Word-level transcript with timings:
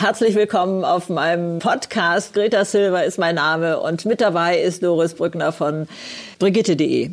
Herzlich 0.00 0.34
willkommen 0.34 0.82
auf 0.82 1.10
meinem 1.10 1.58
Podcast. 1.58 2.32
Greta 2.32 2.64
Silver 2.64 3.04
ist 3.04 3.18
mein 3.18 3.34
Name 3.34 3.78
und 3.80 4.06
mit 4.06 4.22
dabei 4.22 4.58
ist 4.58 4.82
Doris 4.82 5.12
Brückner 5.12 5.52
von 5.52 5.88
Brigitte.de. 6.38 7.10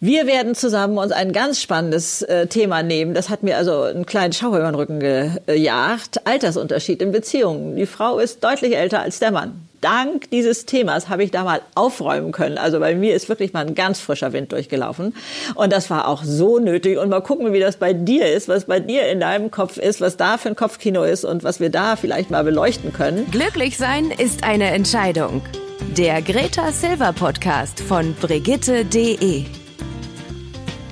Wir 0.00 0.26
werden 0.26 0.56
zusammen 0.56 0.98
uns 0.98 1.12
ein 1.12 1.30
ganz 1.30 1.62
spannendes 1.62 2.22
äh, 2.22 2.48
Thema 2.48 2.82
nehmen. 2.82 3.14
Das 3.14 3.28
hat 3.28 3.44
mir 3.44 3.56
also 3.56 3.82
einen 3.82 4.06
kleinen 4.06 4.32
Schauer 4.32 4.56
über 4.56 4.72
den 4.72 4.74
Rücken 4.74 4.98
gejagt. 4.98 6.26
Altersunterschied 6.26 7.00
in 7.00 7.12
Beziehungen. 7.12 7.76
Die 7.76 7.86
Frau 7.86 8.18
ist 8.18 8.42
deutlich 8.42 8.76
älter 8.76 8.98
als 9.00 9.20
der 9.20 9.30
Mann 9.30 9.68
dank 9.84 10.30
dieses 10.30 10.64
Themas 10.64 11.08
habe 11.08 11.22
ich 11.22 11.30
da 11.30 11.44
mal 11.44 11.60
aufräumen 11.74 12.32
können. 12.32 12.56
Also 12.58 12.80
bei 12.80 12.94
mir 12.94 13.14
ist 13.14 13.28
wirklich 13.28 13.52
mal 13.52 13.66
ein 13.66 13.74
ganz 13.74 14.00
frischer 14.00 14.32
Wind 14.32 14.52
durchgelaufen. 14.52 15.14
Und 15.54 15.72
das 15.72 15.90
war 15.90 16.08
auch 16.08 16.24
so 16.24 16.58
nötig. 16.58 16.98
Und 16.98 17.10
mal 17.10 17.20
gucken, 17.20 17.52
wie 17.52 17.60
das 17.60 17.76
bei 17.76 17.92
dir 17.92 18.32
ist, 18.32 18.48
was 18.48 18.64
bei 18.64 18.80
dir 18.80 19.06
in 19.08 19.20
deinem 19.20 19.50
Kopf 19.50 19.76
ist, 19.76 20.00
was 20.00 20.16
da 20.16 20.38
für 20.38 20.48
ein 20.48 20.56
Kopfkino 20.56 21.04
ist 21.04 21.24
und 21.24 21.44
was 21.44 21.60
wir 21.60 21.70
da 21.70 21.96
vielleicht 21.96 22.30
mal 22.30 22.44
beleuchten 22.44 22.92
können. 22.92 23.30
Glücklich 23.30 23.76
sein 23.76 24.10
ist 24.10 24.42
eine 24.42 24.70
Entscheidung. 24.70 25.42
Der 25.96 26.22
Greta 26.22 26.72
Silver 26.72 27.12
Podcast 27.12 27.80
von 27.80 28.14
Brigitte.de 28.14 29.63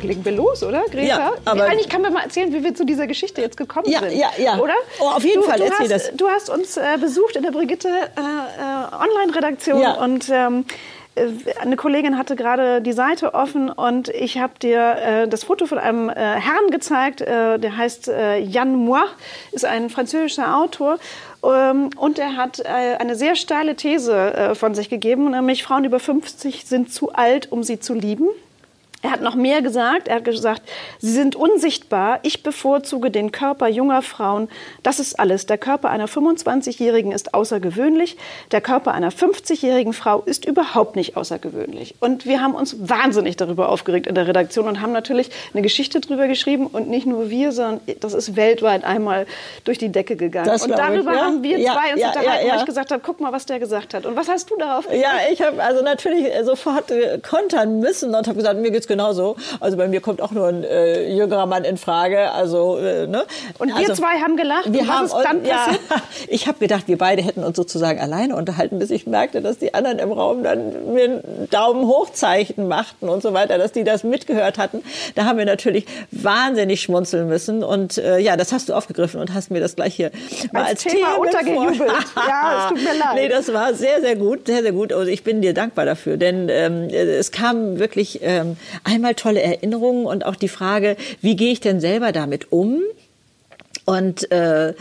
legen 0.04 0.24
wir 0.24 0.32
los, 0.32 0.62
oder, 0.62 0.82
Greta? 0.90 1.06
Ja, 1.06 1.32
aber 1.44 1.64
Eigentlich 1.64 1.88
kann 1.88 2.02
man 2.02 2.12
mal 2.12 2.22
erzählen, 2.22 2.52
wie 2.52 2.62
wir 2.62 2.74
zu 2.74 2.84
dieser 2.84 3.06
Geschichte 3.06 3.40
jetzt 3.40 3.56
gekommen 3.56 3.88
ja, 3.88 4.00
sind. 4.00 4.12
Ja, 4.12 4.30
ja, 4.38 4.58
Oder? 4.58 4.74
Oh, 5.00 5.08
auf 5.08 5.24
jeden 5.24 5.42
du, 5.42 5.48
Fall, 5.48 5.58
du 5.58 5.64
erzähl 5.64 5.92
hast, 5.92 6.08
das. 6.08 6.16
Du 6.16 6.28
hast 6.28 6.50
uns 6.50 6.76
äh, 6.76 6.98
besucht 7.00 7.36
in 7.36 7.42
der 7.42 7.50
Brigitte 7.50 7.88
äh, 7.88 8.20
äh, 8.20 8.94
Online-Redaktion 8.94 9.80
ja. 9.80 9.94
und 9.94 10.28
ähm, 10.30 10.64
äh, 11.14 11.28
eine 11.60 11.76
Kollegin 11.76 12.16
hatte 12.18 12.36
gerade 12.36 12.80
die 12.80 12.92
Seite 12.92 13.34
offen 13.34 13.70
und 13.70 14.08
ich 14.08 14.38
habe 14.38 14.54
dir 14.60 14.96
äh, 14.96 15.28
das 15.28 15.44
Foto 15.44 15.66
von 15.66 15.78
einem 15.78 16.08
äh, 16.08 16.14
Herrn 16.14 16.70
gezeigt, 16.70 17.20
äh, 17.20 17.58
der 17.58 17.76
heißt 17.76 18.08
äh, 18.08 18.38
Jan 18.38 18.74
Moi, 18.74 19.02
ist 19.52 19.64
ein 19.64 19.90
französischer 19.90 20.56
Autor 20.56 20.98
ähm, 21.44 21.90
und 21.96 22.18
er 22.18 22.36
hat 22.36 22.64
eine 22.64 23.16
sehr 23.16 23.36
steile 23.36 23.74
These 23.74 24.54
von 24.54 24.74
sich 24.74 24.88
gegeben, 24.88 25.30
nämlich 25.30 25.64
Frauen 25.64 25.84
über 25.84 25.98
50 25.98 26.64
sind 26.64 26.92
zu 26.92 27.12
alt, 27.12 27.50
um 27.50 27.62
sie 27.62 27.80
zu 27.80 27.94
lieben. 27.94 28.28
Er 29.02 29.10
hat 29.10 29.20
noch 29.20 29.34
mehr 29.34 29.62
gesagt. 29.62 30.06
Er 30.06 30.16
hat 30.16 30.24
gesagt, 30.24 30.62
sie 31.00 31.10
sind 31.10 31.34
unsichtbar. 31.34 32.20
Ich 32.22 32.44
bevorzuge 32.44 33.10
den 33.10 33.32
Körper 33.32 33.66
junger 33.66 34.00
Frauen. 34.00 34.48
Das 34.84 35.00
ist 35.00 35.18
alles. 35.18 35.46
Der 35.46 35.58
Körper 35.58 35.90
einer 35.90 36.06
25-Jährigen 36.06 37.10
ist 37.10 37.34
außergewöhnlich. 37.34 38.16
Der 38.52 38.60
Körper 38.60 38.92
einer 38.92 39.10
50-jährigen 39.10 39.92
Frau 39.92 40.20
ist 40.20 40.44
überhaupt 40.44 40.94
nicht 40.94 41.16
außergewöhnlich. 41.16 41.96
Und 41.98 42.26
wir 42.26 42.40
haben 42.40 42.54
uns 42.54 42.76
wahnsinnig 42.78 43.36
darüber 43.36 43.70
aufgeregt 43.70 44.06
in 44.06 44.14
der 44.14 44.28
Redaktion 44.28 44.68
und 44.68 44.80
haben 44.80 44.92
natürlich 44.92 45.30
eine 45.52 45.62
Geschichte 45.62 46.00
darüber 46.00 46.28
geschrieben. 46.28 46.68
Und 46.68 46.88
nicht 46.88 47.06
nur 47.06 47.28
wir, 47.28 47.50
sondern 47.50 47.80
das 47.98 48.14
ist 48.14 48.36
weltweit 48.36 48.84
einmal 48.84 49.26
durch 49.64 49.78
die 49.78 49.88
Decke 49.88 50.14
gegangen. 50.14 50.46
Das 50.46 50.62
und 50.62 50.78
darüber 50.78 51.10
ich, 51.10 51.18
ja. 51.18 51.24
haben 51.24 51.42
wir 51.42 51.58
ja, 51.58 51.72
zwei 51.72 51.92
uns 51.92 52.00
ja, 52.02 52.08
unterhalten, 52.08 52.50
weil 52.50 52.58
ich 52.58 52.66
gesagt 52.66 52.92
habe, 52.92 53.02
guck 53.04 53.20
mal, 53.20 53.32
was 53.32 53.46
der 53.46 53.58
gesagt 53.58 53.94
hat. 53.94 54.06
Und 54.06 54.14
was 54.14 54.28
hast 54.28 54.48
du 54.48 54.56
darauf 54.56 54.86
gesagt? 54.86 55.02
Ja, 55.02 55.32
ich 55.32 55.42
habe 55.42 55.60
also 55.60 55.82
natürlich 55.82 56.28
sofort 56.44 56.92
kontern 57.28 57.80
müssen 57.80 58.14
und 58.14 58.28
habe 58.28 58.36
gesagt, 58.36 58.60
mir 58.60 58.70
geht's 58.70 58.86
genauso. 58.92 59.36
Also 59.60 59.76
bei 59.76 59.88
mir 59.88 60.00
kommt 60.00 60.20
auch 60.20 60.32
nur 60.32 60.46
ein 60.46 60.64
äh, 60.64 61.08
jüngerer 61.14 61.46
Mann 61.46 61.64
in 61.64 61.78
Frage. 61.78 62.30
Also 62.30 62.78
äh, 62.78 63.06
ne? 63.06 63.24
Und 63.58 63.68
wir 63.68 63.76
also, 63.76 63.94
zwei 63.94 64.20
haben 64.20 64.36
gelacht. 64.36 64.72
Wir 64.72 64.82
und 64.82 64.88
haben 64.88 65.06
ist 65.06 65.14
dann 65.14 65.44
ja, 65.44 65.68
ich 66.28 66.46
habe 66.46 66.58
gedacht, 66.58 66.88
wir 66.88 66.98
beide 66.98 67.22
hätten 67.22 67.42
uns 67.42 67.56
sozusagen 67.56 68.00
alleine 68.00 68.36
unterhalten, 68.36 68.78
bis 68.78 68.90
ich 68.90 69.06
merkte, 69.06 69.40
dass 69.40 69.58
die 69.58 69.72
anderen 69.74 69.98
im 69.98 70.12
Raum 70.12 70.42
dann 70.42 70.92
mir 70.92 71.04
ein 71.04 71.48
Daumen 71.50 71.86
hochzeichen 71.86 72.68
machten 72.68 73.08
und 73.08 73.22
so 73.22 73.32
weiter, 73.32 73.56
dass 73.58 73.72
die 73.72 73.84
das 73.84 74.04
mitgehört 74.04 74.58
hatten. 74.58 74.82
Da 75.14 75.24
haben 75.24 75.38
wir 75.38 75.46
natürlich 75.46 75.86
wahnsinnig 76.10 76.82
schmunzeln 76.82 77.28
müssen 77.28 77.64
und 77.64 77.96
äh, 77.98 78.18
ja, 78.18 78.36
das 78.36 78.52
hast 78.52 78.68
du 78.68 78.74
aufgegriffen 78.74 79.20
und 79.20 79.32
hast 79.32 79.50
mir 79.50 79.60
das 79.60 79.74
gleich 79.76 79.94
hier 79.94 80.10
mal 80.52 80.64
als, 80.64 80.84
als 80.84 80.92
Thema 80.92 81.14
Themen 81.14 81.26
untergejubelt. 81.26 81.92
ja, 82.16 82.64
es 82.64 82.68
tut 82.68 82.84
mir 82.84 82.98
leid. 82.98 83.08
Nee, 83.22 83.28
das 83.28 83.52
war 83.52 83.74
sehr, 83.74 84.00
sehr 84.00 84.16
gut, 84.16 84.46
sehr, 84.46 84.62
sehr 84.62 84.72
gut. 84.72 84.92
Und 84.92 85.06
ich 85.06 85.22
bin 85.22 85.42
dir 85.42 85.54
dankbar 85.54 85.84
dafür, 85.84 86.16
denn 86.16 86.48
ähm, 86.48 86.88
es 86.90 87.30
kam 87.30 87.78
wirklich 87.78 88.20
ähm, 88.22 88.56
einmal 88.84 89.14
tolle 89.14 89.42
Erinnerungen 89.42 90.06
und 90.06 90.24
auch 90.24 90.36
die 90.36 90.48
Frage, 90.48 90.96
wie 91.20 91.36
gehe 91.36 91.52
ich 91.52 91.60
denn 91.60 91.80
selber 91.80 92.12
damit 92.12 92.52
um? 92.52 92.82
Und 93.84 94.30
äh, 94.30 94.74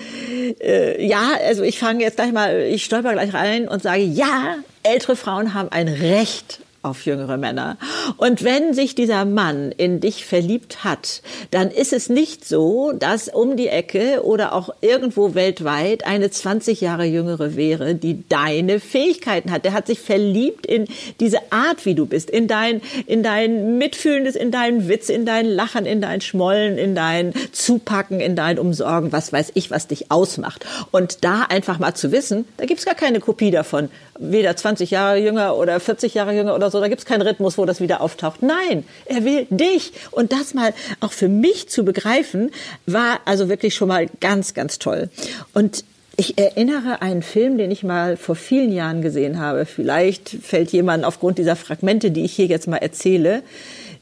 äh, 0.59 1.05
ja, 1.05 1.31
also 1.43 1.63
ich 1.63 1.79
fange 1.79 2.03
jetzt 2.03 2.17
gleich 2.17 2.31
mal, 2.31 2.61
ich 2.61 2.85
stolper 2.85 3.13
gleich 3.13 3.33
rein 3.33 3.67
und 3.67 3.81
sage, 3.81 4.03
ja, 4.03 4.57
ältere 4.83 5.15
Frauen 5.15 5.53
haben 5.53 5.69
ein 5.71 5.87
Recht 5.87 6.59
auf 6.83 7.05
jüngere 7.05 7.37
Männer. 7.37 7.77
Und 8.17 8.43
wenn 8.43 8.73
sich 8.73 8.95
dieser 8.95 9.25
Mann 9.25 9.71
in 9.71 9.99
dich 9.99 10.25
verliebt 10.25 10.83
hat, 10.83 11.21
dann 11.51 11.69
ist 11.69 11.93
es 11.93 12.09
nicht 12.09 12.45
so, 12.45 12.91
dass 12.91 13.27
um 13.27 13.55
die 13.55 13.67
Ecke 13.67 14.23
oder 14.23 14.53
auch 14.53 14.73
irgendwo 14.81 15.35
weltweit 15.35 16.05
eine 16.05 16.31
20 16.31 16.81
Jahre 16.81 17.05
jüngere 17.05 17.55
wäre, 17.55 17.93
die 17.93 18.27
deine 18.27 18.79
Fähigkeiten 18.79 19.51
hat. 19.51 19.63
Der 19.63 19.73
hat 19.73 19.87
sich 19.87 19.99
verliebt 19.99 20.65
in 20.65 20.87
diese 21.19 21.39
Art, 21.51 21.85
wie 21.85 21.93
du 21.93 22.05
bist, 22.07 22.29
in 22.29 22.47
dein, 22.47 22.81
in 23.05 23.21
dein 23.21 23.77
Mitfühlendes, 23.77 24.35
in 24.35 24.49
deinen 24.49 24.87
Witz, 24.87 25.09
in 25.09 25.25
dein 25.25 25.45
Lachen, 25.45 25.85
in 25.85 26.01
dein 26.01 26.21
Schmollen, 26.21 26.77
in 26.79 26.95
dein 26.95 27.33
Zupacken, 27.51 28.19
in 28.19 28.35
dein 28.35 28.57
Umsorgen, 28.57 29.11
was 29.11 29.31
weiß 29.31 29.51
ich, 29.53 29.69
was 29.69 29.87
dich 29.87 30.11
ausmacht. 30.11 30.65
Und 30.89 31.23
da 31.23 31.43
einfach 31.43 31.77
mal 31.77 31.93
zu 31.93 32.11
wissen, 32.11 32.45
da 32.57 32.65
gibt's 32.65 32.85
gar 32.85 32.95
keine 32.95 33.19
Kopie 33.19 33.51
davon 33.51 33.89
weder 34.21 34.55
20 34.55 34.91
Jahre 34.91 35.17
jünger 35.17 35.57
oder 35.57 35.79
40 35.79 36.13
Jahre 36.13 36.33
jünger 36.33 36.55
oder 36.55 36.70
so. 36.71 36.79
Da 36.79 36.87
gibt's 36.87 37.05
keinen 37.05 37.21
Rhythmus, 37.21 37.57
wo 37.57 37.65
das 37.65 37.81
wieder 37.81 38.01
auftaucht. 38.01 38.41
Nein, 38.41 38.83
er 39.05 39.23
will 39.23 39.47
dich. 39.49 39.93
Und 40.11 40.31
das 40.31 40.53
mal 40.53 40.73
auch 40.99 41.11
für 41.11 41.29
mich 41.29 41.69
zu 41.69 41.83
begreifen, 41.83 42.51
war 42.85 43.19
also 43.25 43.49
wirklich 43.49 43.75
schon 43.75 43.87
mal 43.87 44.07
ganz, 44.19 44.53
ganz 44.53 44.79
toll. 44.79 45.09
Und 45.53 45.83
ich 46.17 46.37
erinnere 46.37 47.01
einen 47.01 47.23
Film, 47.23 47.57
den 47.57 47.71
ich 47.71 47.83
mal 47.83 48.17
vor 48.17 48.35
vielen 48.35 48.71
Jahren 48.71 49.01
gesehen 49.01 49.39
habe. 49.39 49.65
Vielleicht 49.65 50.29
fällt 50.29 50.71
jemand 50.71 51.05
aufgrund 51.05 51.37
dieser 51.37 51.55
Fragmente, 51.55 52.11
die 52.11 52.25
ich 52.25 52.33
hier 52.33 52.45
jetzt 52.45 52.67
mal 52.67 52.77
erzähle, 52.77 53.43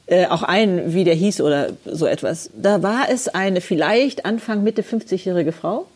äh, 0.06 0.26
auch 0.26 0.42
ein, 0.42 0.92
wie 0.92 1.04
der 1.04 1.14
hieß 1.14 1.40
oder 1.40 1.70
so 1.86 2.06
etwas. 2.06 2.50
Da 2.54 2.82
war 2.82 3.08
es 3.10 3.28
eine 3.28 3.60
vielleicht 3.60 4.24
Anfang, 4.24 4.62
Mitte 4.64 4.82
50-jährige 4.82 5.52
Frau 5.52 5.86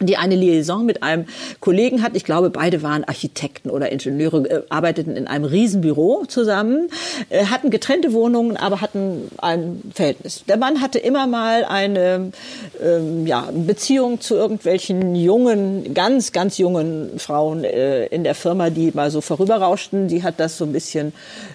die 0.00 0.16
eine 0.16 0.34
Liaison 0.34 0.84
mit 0.84 1.02
einem 1.02 1.26
Kollegen 1.60 2.02
hat. 2.02 2.16
Ich 2.16 2.24
glaube, 2.24 2.50
beide 2.50 2.82
waren 2.82 3.04
Architekten 3.04 3.70
oder 3.70 3.92
Ingenieure, 3.92 4.38
äh, 4.48 4.62
arbeiteten 4.68 5.16
in 5.16 5.26
einem 5.26 5.44
Riesenbüro 5.44 6.24
zusammen, 6.26 6.88
äh, 7.30 7.46
hatten 7.46 7.70
getrennte 7.70 8.12
Wohnungen, 8.12 8.56
aber 8.56 8.80
hatten 8.80 9.30
ein 9.38 9.82
Verhältnis. 9.94 10.44
Der 10.48 10.56
Mann 10.56 10.80
hatte 10.80 10.98
immer 10.98 11.26
mal 11.26 11.64
eine 11.64 12.32
ähm, 12.82 13.26
ja, 13.26 13.48
Beziehung 13.52 14.20
zu 14.20 14.34
irgendwelchen 14.34 15.14
jungen, 15.14 15.94
ganz, 15.94 16.32
ganz 16.32 16.58
jungen 16.58 17.18
Frauen 17.18 17.62
äh, 17.62 18.06
in 18.06 18.24
der 18.24 18.34
Firma, 18.34 18.70
die 18.70 18.90
mal 18.94 19.10
so 19.10 19.20
vorüberrauschten. 19.20 20.08
Die 20.08 20.22
hat 20.24 20.40
das 20.40 20.58
so 20.58 20.64
ein 20.64 20.72
bisschen, 20.72 21.12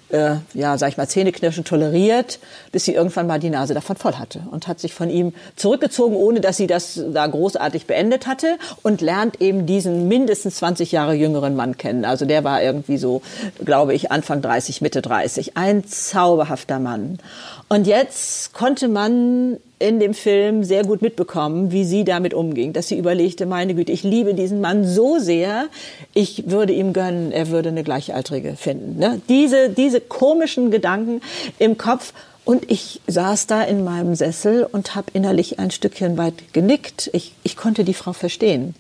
äh, 0.10 0.36
ja, 0.54 0.78
sag 0.78 0.90
ich 0.90 0.98
mal, 0.98 1.08
Zähneknirschen 1.08 1.66
toleriert, 1.66 2.40
bis 2.72 2.86
sie 2.86 2.94
irgendwann 2.94 3.28
mal 3.28 3.40
die 3.40 3.50
Nase 3.50 3.74
davon 3.74 3.98
voll 3.98 4.14
hatte 4.14 4.42
und 4.52 4.68
hat 4.68 4.80
sich 4.80 4.94
von 4.94 5.10
ihm 5.10 5.34
zurückgezogen, 5.58 6.16
ohne 6.16 6.40
dass 6.40 6.56
sie 6.56 6.68
das 6.68 7.02
da 7.14 7.28
großartig 7.28 7.86
beendet 7.86 8.29
hatte 8.30 8.58
und 8.84 9.02
lernt 9.02 9.42
eben 9.42 9.66
diesen 9.66 10.08
mindestens 10.08 10.56
20 10.56 10.94
Jahre 10.94 11.14
jüngeren 11.14 11.58
Mann 11.58 11.78
kennen. 11.78 12.06
Also 12.06 12.24
der 12.26 12.46
war 12.46 12.64
irgendwie 12.64 12.98
so, 12.98 13.22
glaube 13.66 13.94
ich, 13.94 14.12
Anfang 14.12 14.42
30, 14.42 14.80
Mitte 14.80 15.02
30. 15.02 15.58
Ein 15.58 15.86
zauberhafter 15.86 16.80
Mann. 16.80 17.20
Und 17.68 17.86
jetzt 17.86 18.54
konnte 18.54 18.88
man 18.88 19.58
in 19.80 20.00
dem 20.00 20.14
Film 20.14 20.64
sehr 20.64 20.84
gut 20.84 21.02
mitbekommen, 21.02 21.72
wie 21.72 21.86
sie 21.86 22.04
damit 22.04 22.34
umging, 22.34 22.74
dass 22.74 22.90
sie 22.90 22.98
überlegte, 22.98 23.46
meine 23.46 23.74
Güte, 23.76 23.92
ich 23.92 24.04
liebe 24.04 24.34
diesen 24.34 24.60
Mann 24.60 24.86
so 24.86 25.20
sehr, 25.20 25.68
ich 26.14 26.50
würde 26.50 26.74
ihm 26.74 26.94
gönnen, 26.94 27.32
er 27.32 27.50
würde 27.50 27.70
eine 27.70 27.84
Gleichaltrige 27.84 28.56
finden. 28.56 29.00
Ne? 29.00 29.22
Diese, 29.30 29.70
diese 29.70 30.02
komischen 30.02 30.70
Gedanken 30.70 31.22
im 31.60 31.78
Kopf 31.78 32.14
und 32.46 32.70
ich 32.72 33.02
saß 33.08 33.48
da 33.48 33.62
in 33.62 33.84
meinem 33.84 34.16
Sessel 34.16 34.64
und 34.64 34.96
habe 34.96 35.08
innerlich 35.14 35.60
ein 35.60 35.72
Stückchen 35.72 36.18
weit 36.18 36.54
genickt. 36.54 37.10
Ich, 37.14 37.34
ich 37.44 37.56
konnte 37.56 37.84
die 37.84 37.94
Frau 37.94 38.14
verstehen, 38.14 38.76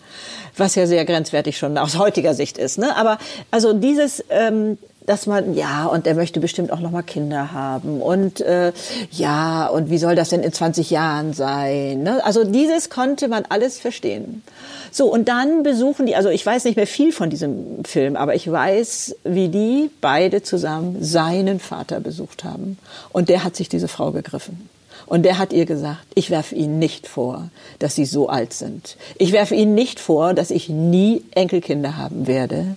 was 0.57 0.75
ja 0.75 0.87
sehr 0.87 1.05
grenzwertig 1.05 1.57
schon 1.57 1.77
aus 1.77 1.97
heutiger 1.97 2.33
Sicht 2.33 2.57
ist. 2.57 2.77
Ne? 2.77 2.95
Aber 2.95 3.19
also 3.51 3.73
dieses, 3.73 4.23
ähm, 4.29 4.77
dass 5.09 5.25
man 5.25 5.55
ja 5.55 5.87
und 5.87 6.05
er 6.05 6.13
möchte 6.13 6.39
bestimmt 6.39 6.71
auch 6.71 6.81
noch 6.81 6.91
mal 6.91 7.01
Kinder 7.01 7.51
haben 7.51 7.99
und 7.99 8.41
äh, 8.41 8.71
ja 9.11 9.65
und 9.65 9.89
wie 9.89 9.97
soll 9.97 10.15
das 10.15 10.29
denn 10.29 10.43
in 10.43 10.53
20 10.53 10.91
Jahren 10.91 11.33
sein? 11.33 12.03
Ne? 12.03 12.23
Also 12.23 12.43
dieses 12.43 12.91
konnte 12.91 13.27
man 13.27 13.43
alles 13.49 13.79
verstehen. 13.79 14.43
So 14.91 15.11
und 15.11 15.27
dann 15.27 15.63
besuchen 15.63 16.05
die, 16.05 16.15
also 16.15 16.29
ich 16.29 16.45
weiß 16.45 16.63
nicht 16.65 16.75
mehr 16.75 16.85
viel 16.85 17.11
von 17.11 17.31
diesem 17.31 17.83
Film, 17.85 18.15
aber 18.15 18.35
ich 18.35 18.51
weiß, 18.51 19.15
wie 19.23 19.49
die 19.49 19.89
beide 19.99 20.43
zusammen 20.43 20.97
seinen 21.03 21.59
Vater 21.59 21.99
besucht 21.99 22.43
haben 22.43 22.77
und 23.11 23.29
der 23.29 23.43
hat 23.43 23.55
sich 23.55 23.67
diese 23.67 23.87
Frau 23.87 24.11
gegriffen. 24.11 24.69
Und 25.05 25.23
der 25.23 25.39
hat 25.39 25.53
ihr 25.53 25.65
gesagt, 25.65 26.05
ich 26.13 26.29
werfe 26.29 26.53
Ihnen 26.53 26.77
nicht 26.77 27.07
vor, 27.07 27.49
dass 27.79 27.95
Sie 27.95 28.05
so 28.05 28.29
alt 28.29 28.53
sind. 28.53 28.95
Ich 29.17 29.31
werfe 29.31 29.55
Ihnen 29.55 29.73
nicht 29.73 29.99
vor, 29.99 30.35
dass 30.35 30.51
ich 30.51 30.69
nie 30.69 31.23
Enkelkinder 31.31 31.97
haben 31.97 32.27
werde 32.27 32.75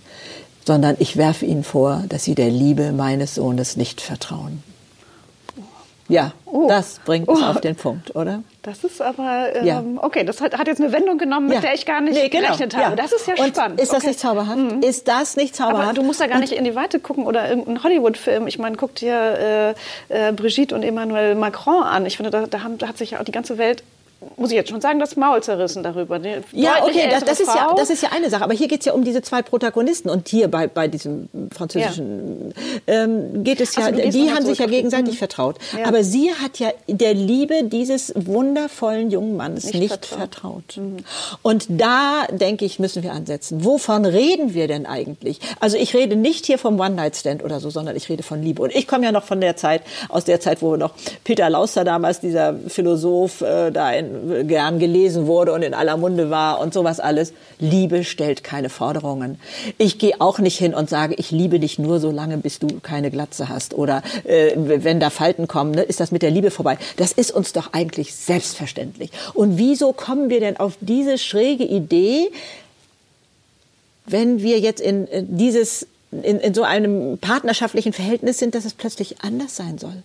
sondern 0.64 0.97
ich 0.99 1.17
werfe 1.17 1.47
ihnen 1.47 1.64
vor, 1.64 2.05
dass 2.09 2.25
sie 2.25 2.35
der 2.35 2.50
Liebe 2.50 2.93
meines 2.93 3.35
Sohnes 3.35 3.76
nicht 3.76 4.00
vertrauen. 4.00 4.62
Ja, 6.09 6.32
oh. 6.44 6.67
das 6.69 7.00
bringt 7.05 7.29
es 7.29 7.41
oh. 7.41 7.44
auf 7.44 7.61
den 7.61 7.75
Punkt, 7.75 8.14
oder? 8.14 8.43
Das 8.62 8.85
ist 8.85 9.00
aber, 9.00 9.55
ähm, 9.55 9.67
ja. 9.67 9.82
okay, 10.03 10.25
das 10.25 10.41
hat, 10.41 10.59
hat, 10.59 10.67
jetzt 10.67 10.81
eine 10.81 10.93
Wendung 10.93 11.17
genommen, 11.17 11.47
mit 11.47 11.56
ja. 11.56 11.61
der 11.62 11.75
ich 11.75 11.87
gar 11.87 12.00
nicht 12.00 12.14
nee, 12.14 12.29
genau. 12.29 12.49
gerechnet 12.49 12.76
habe. 12.76 12.91
Ja. 12.91 12.97
Das 12.97 13.12
ist 13.12 13.26
ja 13.26 13.35
Und 13.35 13.49
spannend. 13.49 13.81
Ist 13.81 13.93
das 13.93 14.00
okay. 14.00 14.09
nicht 14.09 14.20
zauberhaft? 14.20 14.59
Mhm. 14.59 14.82
Ist 14.82 15.09
das 15.09 15.37
nicht 15.37 15.56
zauberhaft? 15.56 15.85
Aber 15.85 15.94
du 15.94 16.03
musst 16.03 16.20
da 16.20 16.26
gar 16.26 16.35
Und 16.35 16.43
nicht 16.43 16.53
in 16.53 16.65
die 16.65 16.75
Weite 16.75 17.00
gucken 17.00 17.25
oder 17.25 17.49
irgendeinen 17.49 17.82
Hollywood-Film. 17.82 18.47
Ich 18.47 18.58
meine, 18.58 18.76
guck 18.76 18.94
dir 18.97 19.75
äh, 20.11 20.29
äh, 20.29 20.32
Brigitte 20.32 20.75
und 20.75 20.82
Emmanuel 20.82 21.35
Macron 21.35 21.82
an. 21.82 22.05
Ich 22.05 22.17
finde, 22.17 22.31
da, 22.31 22.47
da, 22.47 22.62
haben, 22.62 22.79
da 22.79 22.88
hat 22.88 22.99
sich 22.99 23.12
ja 23.12 23.20
auch 23.20 23.25
die 23.25 23.32
ganze 23.32 23.56
Welt 23.56 23.82
muss 24.36 24.50
ich 24.50 24.56
jetzt 24.56 24.70
schon 24.70 24.80
sagen, 24.80 24.98
das 24.98 25.16
Maul 25.16 25.42
zerrissen 25.42 25.82
darüber. 25.82 26.16
Eine 26.16 26.42
ja, 26.52 26.84
okay, 26.84 27.08
das, 27.10 27.24
das, 27.24 27.40
ist 27.40 27.54
ja, 27.54 27.74
das 27.76 27.90
ist 27.90 28.02
ja 28.02 28.10
eine 28.12 28.30
Sache. 28.30 28.44
Aber 28.44 28.54
hier 28.54 28.69
geht 28.69 28.80
es 28.80 28.86
ja 28.86 28.92
um 28.92 29.04
diese 29.04 29.22
zwei 29.22 29.42
Protagonisten. 29.42 30.10
Und 30.10 30.28
hier 30.28 30.48
bei, 30.48 30.66
bei 30.66 30.88
diesem 30.88 31.28
französischen 31.54 32.54
ja. 32.86 33.04
ähm, 33.04 33.44
geht 33.44 33.60
es 33.60 33.74
ja, 33.76 33.86
also, 33.86 34.00
die 34.00 34.30
haben 34.30 34.44
sich 34.44 34.58
ja 34.58 34.66
gegenseitig 34.66 35.14
mhm. 35.14 35.19
vertraut. 35.19 35.56
Ja. 35.76 35.86
Aber 35.86 36.04
sie 36.04 36.30
hat 36.32 36.58
ja 36.58 36.70
der 36.86 37.14
Liebe 37.14 37.64
dieses 37.64 38.12
wundervollen 38.14 39.10
jungen 39.10 39.36
Mannes 39.36 39.64
nicht, 39.64 39.80
nicht 39.80 40.06
vertraut. 40.06 40.19
vertraut. 40.19 40.76
Mhm. 40.76 40.96
Und 41.42 41.66
da, 41.69 42.26
denke 42.30 42.64
ich, 42.64 42.78
müssen 42.78 43.02
wir 43.02 43.12
ansetzen. 43.12 43.64
Wovon 43.64 44.04
reden 44.04 44.54
wir 44.54 44.69
denn 44.69 44.86
eigentlich? 44.86 45.40
Also 45.60 45.76
ich 45.76 45.94
rede 45.94 46.16
nicht 46.16 46.46
hier 46.46 46.58
vom 46.58 46.78
One-Night-Stand 46.78 47.44
oder 47.44 47.60
so, 47.60 47.70
sondern 47.70 47.96
ich 47.96 48.08
rede 48.08 48.22
von 48.22 48.42
Liebe. 48.42 48.62
Und 48.62 48.74
ich 48.74 48.86
komme 48.86 49.04
ja 49.04 49.12
noch 49.12 49.24
von 49.24 49.40
der 49.40 49.56
Zeit, 49.56 49.82
aus 50.08 50.24
der 50.24 50.40
Zeit, 50.40 50.62
wo 50.62 50.76
noch 50.76 50.92
Peter 51.24 51.48
Lauster 51.48 51.84
damals, 51.84 52.20
dieser 52.20 52.54
Philosoph, 52.69 53.40
äh, 53.40 53.70
da 53.70 53.92
in 53.92 54.12
gern 54.44 54.79
gelesen 54.79 55.26
wurde 55.26 55.53
und 55.53 55.62
in 55.62 55.75
aller 55.75 55.97
Munde 55.97 56.31
war 56.31 56.61
und 56.61 56.75
sowas 56.75 57.00
alles. 57.00 57.32
Liebe 57.59 58.05
stellt 58.05 58.44
keine 58.44 58.69
Forderungen. 58.69 59.38
Ich 59.79 59.99
gehe 59.99 60.20
auch 60.20 60.38
nicht 60.38 60.59
hin 60.59 60.75
und 60.75 60.88
sage, 60.88 61.14
ich 61.17 61.31
liebe 61.31 61.61
dich 61.61 61.79
nur 61.79 62.00
so 62.00 62.11
lange, 62.11 62.38
bis 62.38 62.59
du 62.59 62.81
keine 62.81 63.11
Glatze 63.11 63.49
hast. 63.49 63.75
Oder 63.75 64.03
äh, 64.25 64.53
wenn 64.56 65.00
da 65.00 65.11
Falten 65.11 65.49
kommen, 65.49 65.73
ne, 65.73 65.82
ist 65.82 66.00
das 66.00 66.12
mit 66.12 66.23
der 66.23 66.31
Liebe 66.31 66.50
vorbei. 66.50 66.79
Das 66.97 67.12
ist 67.12 67.31
uns 67.31 67.53
doch 67.53 67.73
eigentlich 67.73 68.14
selbstverständlich. 68.14 69.11
Und 69.35 69.59
wieso 69.59 69.93
kommen 69.93 70.31
wir 70.31 70.41
denn 70.41 70.56
auf 70.56 70.75
diese 70.81 71.19
schräge 71.19 71.65
Idee, 71.65 72.31
wenn 74.06 74.43
wir 74.43 74.58
jetzt 74.58 74.81
in 74.81 75.06
äh, 75.08 75.23
dieses 75.26 75.87
in, 76.11 76.41
in 76.41 76.53
so 76.53 76.62
einem 76.62 77.17
partnerschaftlichen 77.19 77.94
Verhältnis 77.94 78.38
sind, 78.38 78.55
dass 78.55 78.67
es 78.67 78.75
plötzlich 78.75 79.23
anders 79.23 79.56
sein 79.56 79.79
soll? 79.79 80.03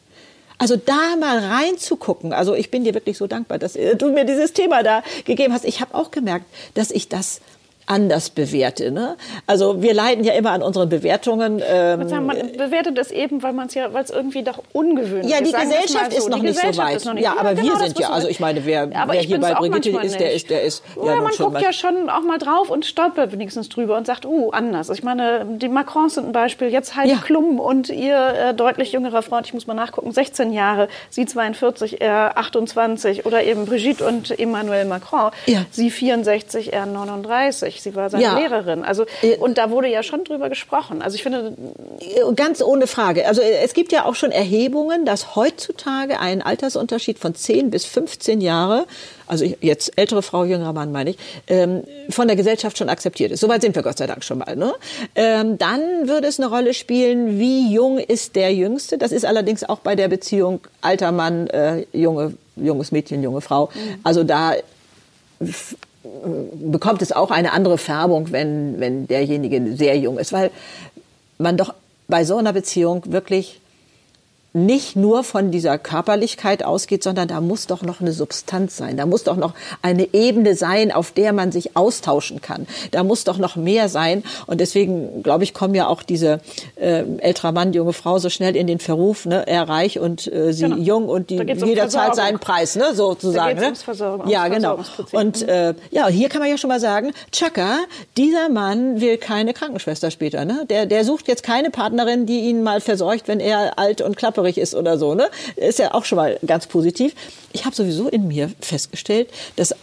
Also 0.58 0.76
da 0.76 1.16
mal 1.20 1.38
reinzugucken. 1.38 2.34
Also 2.34 2.56
ich 2.56 2.72
bin 2.72 2.84
dir 2.84 2.94
wirklich 2.94 3.18
so 3.18 3.28
dankbar, 3.28 3.60
dass 3.60 3.74
du 3.74 4.12
mir 4.12 4.26
dieses 4.26 4.54
Thema 4.54 4.82
da 4.82 5.04
gegeben 5.26 5.54
hast. 5.54 5.66
Ich 5.66 5.82
habe 5.82 5.94
auch 5.94 6.10
gemerkt, 6.10 6.46
dass 6.74 6.90
ich 6.90 7.10
das 7.10 7.42
anders 7.88 8.30
bewerte. 8.30 8.92
Ne? 8.92 9.16
Also 9.48 9.82
wir 9.82 9.94
leiden 9.94 10.24
ja 10.24 10.34
immer 10.34 10.52
an 10.52 10.62
unseren 10.62 10.90
Bewertungen. 10.90 11.62
Ähm, 11.66 12.08
sagen, 12.08 12.26
man 12.26 12.52
bewertet 12.52 12.98
es 12.98 13.12
eben, 13.12 13.42
weil 13.42 13.54
man 13.54 13.68
es 13.68 13.74
ja, 13.74 13.94
weil 13.94 14.04
es 14.04 14.10
irgendwie 14.10 14.44
doch 14.44 14.62
ungewöhnlich 14.74 15.26
ist. 15.26 15.32
Ja, 15.32 15.38
die 15.42 15.52
Gesellschaft 15.52 16.12
so. 16.12 16.18
ist 16.18 16.30
noch 16.30 16.40
die 16.40 16.48
nicht 16.48 16.60
so 16.60 16.78
weit. 16.78 17.06
Nicht, 17.06 17.24
ja, 17.24 17.36
aber 17.38 17.56
genau, 17.56 17.80
wir 17.80 17.88
sind 17.88 17.98
ja, 17.98 18.10
also 18.10 18.28
ich 18.28 18.40
meine, 18.40 18.66
wer, 18.66 18.90
ja, 18.90 19.06
wer 19.08 19.22
hier 19.22 19.40
bei 19.40 19.54
Brigitte 19.54 19.98
ist, 20.02 20.20
der 20.20 20.34
ist, 20.34 20.50
der 20.50 20.64
ist. 20.64 20.84
Ja, 20.98 21.16
ja 21.16 21.22
man 21.22 21.32
guckt 21.32 21.62
ja 21.62 21.72
schon 21.72 22.10
auch 22.10 22.22
mal 22.22 22.38
drauf 22.38 22.70
und 22.70 22.86
stolpert 22.86 23.32
wenigstens 23.32 23.70
drüber 23.70 23.98
und 23.98 24.06
sagt, 24.06 24.26
uh, 24.26 24.50
anders. 24.52 24.90
Ich 24.90 25.04
meine, 25.04 25.46
die 25.46 25.70
Macrons 25.70 26.16
sind 26.16 26.28
ein 26.28 26.32
Beispiel. 26.34 26.68
Jetzt 26.68 26.96
Heidi 26.96 27.12
ja. 27.12 27.18
Klum 27.18 27.60
und 27.60 27.90
ihr 27.90 28.18
äh, 28.18 28.54
deutlich 28.54 28.92
jüngerer 28.92 29.22
Freund, 29.22 29.48
ich 29.48 29.54
muss 29.54 29.66
mal 29.66 29.74
nachgucken, 29.74 30.12
16 30.12 30.52
Jahre, 30.52 30.90
sie 31.10 31.26
42, 31.26 32.02
er 32.02 32.38
28 32.38 33.26
oder 33.26 33.44
eben 33.44 33.66
Brigitte 33.66 34.06
und 34.06 34.38
Emmanuel 34.38 34.86
Macron, 34.86 35.32
ja. 35.46 35.66
sie 35.72 35.90
64, 35.90 36.74
er 36.74 36.86
39 36.86 37.77
sie 37.82 37.96
war 37.96 38.10
seine 38.10 38.24
ja. 38.24 38.38
Lehrerin. 38.38 38.84
Also, 38.84 39.06
äh, 39.22 39.38
und 39.38 39.58
da 39.58 39.70
wurde 39.70 39.88
ja 39.88 40.04
schon 40.04 40.24
drüber 40.24 40.50
gesprochen. 40.50 41.02
Also 41.02 41.16
ich 41.16 41.24
finde. 41.24 41.54
Äh, 42.00 42.34
ganz 42.36 42.62
ohne 42.62 42.88
Frage. 42.88 43.28
Also 43.28 43.42
äh, 43.42 43.60
es 43.64 43.74
gibt 43.74 43.92
ja 43.92 44.06
auch 44.06 44.16
schon 44.16 44.32
Erhebungen, 44.32 45.06
dass 45.06 45.36
heutzutage 45.36 46.20
ein 46.20 46.42
Altersunterschied 46.42 47.20
von 47.20 47.36
10 47.36 47.70
bis 47.70 47.86
15 47.86 48.42
Jahre 48.42 48.86
also 49.30 49.44
jetzt 49.60 49.92
ältere 49.98 50.22
Frau, 50.22 50.46
jüngerer 50.46 50.72
Mann 50.72 50.94
meine 50.94 51.10
ich, 51.10 51.18
ähm, 51.48 51.84
von 52.10 52.28
der 52.28 52.38
Gesellschaft 52.38 52.78
schon 52.78 52.88
akzeptiert 52.88 53.30
ist. 53.34 53.42
Soweit 53.42 53.62
sind 53.62 53.76
wir 53.76 53.84
Gott 53.84 53.98
sei 53.98 54.08
Dank 54.08 54.24
schon 54.24 54.38
mal. 54.38 54.56
Ne? 54.56 54.74
Ähm, 55.16 55.58
dann 55.58 56.08
würde 56.08 56.28
es 56.28 56.40
eine 56.40 56.50
Rolle 56.50 56.74
spielen, 56.74 57.38
wie 57.38 57.70
jung 57.74 57.98
ist 57.98 58.38
der 58.38 58.54
Jüngste. 58.54 58.98
Das 58.98 59.12
ist 59.12 59.26
allerdings 59.26 59.66
auch 59.66 59.80
bei 59.80 59.96
der 59.96 60.08
Beziehung 60.08 60.62
alter 60.80 61.12
Mann, 61.12 61.50
junge, 61.92 62.36
junges 62.56 62.94
Mädchen, 62.94 63.22
junge 63.22 63.42
Frau. 63.42 63.70
Mhm. 63.74 64.00
Also 64.04 64.24
da 64.24 64.54
bekommt 66.54 67.02
es 67.02 67.12
auch 67.12 67.32
eine 67.32 67.52
andere 67.54 67.78
Färbung, 67.78 68.32
wenn, 68.32 68.80
wenn 68.80 69.08
derjenige 69.08 69.76
sehr 69.76 69.98
jung 69.98 70.18
ist, 70.18 70.34
weil 70.34 70.52
man 71.38 71.58
doch 71.58 71.74
bei 72.08 72.24
so 72.24 72.38
einer 72.38 72.54
Beziehung 72.54 73.04
wirklich 73.12 73.60
nicht 74.58 74.96
nur 74.96 75.24
von 75.24 75.52
dieser 75.52 75.78
Körperlichkeit 75.78 76.64
ausgeht, 76.64 77.04
sondern 77.04 77.28
da 77.28 77.42
muss 77.42 77.68
doch 77.68 77.84
noch 77.84 78.02
eine 78.02 78.12
Substanz 78.12 78.76
sein. 78.76 78.98
Da 78.98 79.06
muss 79.06 79.24
doch 79.24 79.38
noch 79.38 79.54
eine 79.82 80.14
Ebene 80.14 80.56
sein, 80.56 80.92
auf 80.92 81.12
der 81.12 81.32
man 81.32 81.52
sich 81.52 81.78
austauschen 81.78 82.42
kann. 82.42 82.68
Da 82.92 83.04
muss 83.04 83.24
doch 83.24 83.38
noch 83.38 83.56
mehr 83.56 83.88
sein. 83.88 84.24
Und 84.48 84.60
deswegen, 84.60 85.22
glaube 85.22 85.44
ich, 85.44 85.54
kommen 85.54 85.76
ja 85.76 85.88
auch 85.88 86.02
diese 86.02 86.40
äh, 86.76 87.04
älterer 87.20 87.52
Mann, 87.52 87.74
junge 87.74 87.94
Frau 87.94 88.18
so 88.20 88.30
schnell 88.30 88.56
in 88.56 88.68
den 88.68 88.80
Verruf, 88.80 89.26
ne? 89.26 89.46
er 89.48 89.70
reich 89.70 90.00
und 90.00 90.32
äh, 90.32 90.54
sie 90.54 90.64
genau. 90.64 90.78
jung 90.78 91.10
und 91.10 91.30
die, 91.30 91.36
jeder 91.38 91.84
um 91.84 91.90
zahlt 91.90 92.16
seinen 92.16 92.40
Preis, 92.40 92.76
ne? 92.76 92.96
sozusagen. 92.96 93.60
Ne? 93.60 93.74
Ja, 94.32 94.48
genau. 94.48 94.80
Und 95.12 95.48
äh, 95.48 95.76
ja, 95.92 96.08
hier 96.08 96.30
kann 96.30 96.42
man 96.42 96.50
ja 96.50 96.58
schon 96.58 96.70
mal 96.70 96.80
sagen, 96.80 97.12
Chaka, 97.32 97.78
dieser 98.16 98.50
Mann 98.50 99.02
will 99.02 99.18
keine 99.18 99.54
Krankenschwester 99.54 100.10
später. 100.10 100.46
Ne? 100.46 100.66
Der, 100.70 100.86
der 100.86 101.06
sucht 101.06 101.28
jetzt 101.28 101.44
keine 101.44 101.70
Partnerin, 101.70 102.26
die 102.26 102.42
ihn 102.42 102.64
mal 102.64 102.82
versorgt, 102.82 103.28
wenn 103.28 103.40
er 103.40 103.78
alt 103.78 104.02
und 104.02 104.18
klapperig 104.18 104.37
hellhörig 104.38 104.58
ist 104.58 104.76
oder 104.76 104.98
so, 104.98 105.16
ne? 105.16 105.30
Ist 105.56 105.80
ja 105.80 105.94
auch 105.94 106.06
schon 106.06 106.18
mal 106.18 106.40
ganz 106.46 106.68
positiv. 106.68 107.14
Ich 107.54 107.66
habe 107.66 107.76
sowieso 107.76 108.08
in 108.08 108.28
mir 108.28 108.52
festgestellt, 108.62 109.30
dass 109.56 109.76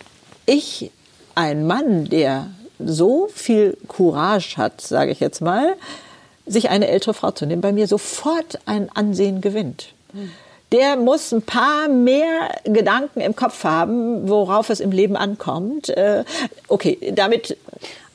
ich 0.47 0.91
ein 1.35 1.67
Mann, 1.67 2.09
der 2.09 2.51
so 2.79 3.29
viel 3.33 3.77
Courage 3.89 4.57
hat, 4.57 4.81
sage 4.81 5.11
ich 5.11 5.21
jetzt 5.21 5.41
mal, 5.41 5.75
sich 6.47 6.71
eine 6.71 6.89
ältere 6.89 7.15
Frau 7.15 7.31
zu 7.31 7.47
nehmen, 7.47 7.63
bei 7.63 7.73
mir 7.73 7.87
sofort 7.87 8.59
ein 8.67 8.91
Ansehen 8.95 9.41
gewinnt. 9.41 9.89
Der 10.73 10.97
muss 10.97 11.33
ein 11.33 11.43
paar 11.43 11.89
mehr 11.89 12.51
Gedanken 12.65 13.21
im 13.21 13.35
Kopf 13.37 13.65
haben, 13.65 14.29
worauf 14.29 14.71
es 14.71 14.81
im 14.81 14.91
Leben 14.91 15.17
ankommt. 15.17 15.89
Äh, 15.89 16.25
okay, 16.69 17.13
damit 17.15 17.57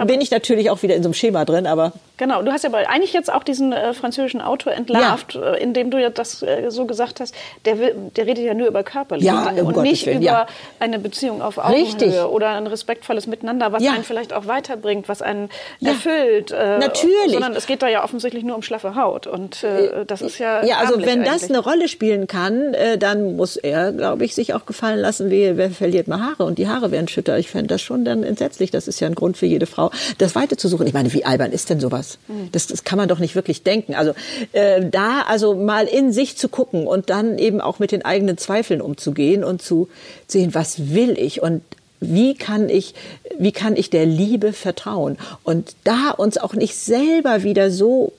bin 0.05 0.21
ich 0.21 0.31
natürlich 0.31 0.69
auch 0.69 0.81
wieder 0.81 0.95
in 0.95 1.03
so 1.03 1.07
einem 1.07 1.13
Schema 1.13 1.45
drin, 1.45 1.67
aber 1.67 1.93
Genau, 2.19 2.41
du 2.41 2.51
hast 2.51 2.65
ja 2.65 2.73
eigentlich 2.73 3.13
jetzt 3.13 3.31
auch 3.31 3.43
diesen 3.43 3.71
äh, 3.71 3.93
französischen 3.93 4.41
Autor 4.41 4.73
entlarvt, 4.73 5.35
ja. 5.35 5.53
äh, 5.53 5.63
indem 5.63 5.89
du 5.89 6.01
ja 6.01 6.09
das 6.09 6.43
äh, 6.43 6.69
so 6.69 6.85
gesagt 6.85 7.21
hast, 7.21 7.33
der, 7.63 7.79
will, 7.79 7.95
der 8.17 8.25
redet 8.25 8.43
ja 8.43 8.53
nur 8.53 8.67
über 8.67 8.83
körperliche 8.83 9.27
ja, 9.27 9.47
Dinge 9.47 9.63
und 9.63 9.73
Gottes 9.73 9.89
nicht 9.89 10.05
Willen, 10.05 10.17
über 10.17 10.25
ja. 10.25 10.47
eine 10.81 10.99
Beziehung 10.99 11.41
auf 11.41 11.57
Augenhöhe 11.57 11.81
Richtig. 11.81 12.19
oder 12.19 12.49
ein 12.49 12.67
respektvolles 12.67 13.25
Miteinander, 13.27 13.71
was 13.71 13.85
einen 13.85 14.03
vielleicht 14.03 14.33
auch 14.33 14.47
weiterbringt, 14.47 15.07
was 15.07 15.21
einen 15.21 15.49
erfüllt. 15.81 16.51
Äh, 16.51 16.79
Natürlich. 16.79 17.31
Sondern 17.31 17.55
es 17.55 17.67
geht 17.67 17.81
da 17.81 17.87
ja 17.87 18.03
offensichtlich 18.03 18.43
nur 18.43 18.57
um 18.57 18.63
schlaffe 18.63 18.95
Haut 18.95 19.25
und 19.25 19.63
äh, 19.63 20.05
das 20.05 20.21
ist 20.21 20.39
ja 20.39 20.65
Ja, 20.65 20.79
also 20.79 20.97
wenn 20.97 21.21
eigentlich. 21.21 21.31
das 21.31 21.49
eine 21.49 21.59
Rolle 21.59 21.87
spielen 21.87 22.27
kann, 22.27 22.73
äh, 22.73 22.97
dann 22.97 23.37
muss 23.37 23.55
er, 23.55 23.93
glaube 23.93 24.25
ich, 24.25 24.35
sich 24.35 24.53
auch 24.53 24.65
gefallen 24.65 24.99
lassen, 24.99 25.31
wie, 25.31 25.55
wer 25.55 25.71
verliert 25.71 26.09
mal 26.09 26.19
Haare 26.19 26.43
und 26.43 26.57
die 26.57 26.67
Haare 26.67 26.91
werden 26.91 27.07
schütter. 27.07 27.39
Ich 27.39 27.49
fände 27.49 27.67
das 27.67 27.81
schon 27.81 28.03
dann 28.03 28.23
entsetzlich. 28.23 28.71
Das 28.71 28.89
ist 28.89 28.99
ja 28.99 29.07
ein 29.07 29.15
Grund 29.15 29.37
für 29.37 29.45
jede 29.45 29.67
Frau, 29.67 29.88
das 30.17 30.35
Weite 30.35 30.57
zu 30.57 30.67
suchen. 30.67 30.87
Ich 30.87 30.93
meine, 30.93 31.13
wie 31.13 31.25
albern 31.25 31.51
ist 31.51 31.69
denn 31.69 31.79
sowas? 31.79 32.17
Das, 32.51 32.67
das 32.67 32.83
kann 32.83 32.97
man 32.97 33.09
doch 33.09 33.19
nicht 33.19 33.35
wirklich 33.35 33.63
denken. 33.63 33.95
Also 33.95 34.13
äh, 34.53 34.85
da 34.89 35.21
also 35.27 35.55
mal 35.55 35.85
in 35.85 36.11
sich 36.11 36.37
zu 36.37 36.49
gucken 36.49 36.87
und 36.87 37.09
dann 37.09 37.37
eben 37.37 37.61
auch 37.61 37.79
mit 37.79 37.91
den 37.91 38.03
eigenen 38.03 38.37
Zweifeln 38.37 38.81
umzugehen 38.81 39.43
und 39.43 39.61
zu 39.61 39.89
sehen, 40.27 40.53
was 40.53 40.93
will 40.93 41.17
ich 41.17 41.41
und 41.41 41.61
wie 42.01 42.33
kann 42.33 42.69
ich, 42.69 42.93
wie 43.37 43.51
kann 43.51 43.75
ich 43.75 43.89
der 43.89 44.05
Liebe 44.05 44.53
vertrauen? 44.53 45.17
Und 45.43 45.75
da 45.83 46.11
uns 46.11 46.37
auch 46.37 46.53
nicht 46.53 46.75
selber 46.75 47.43
wieder 47.43 47.71
so 47.71 48.13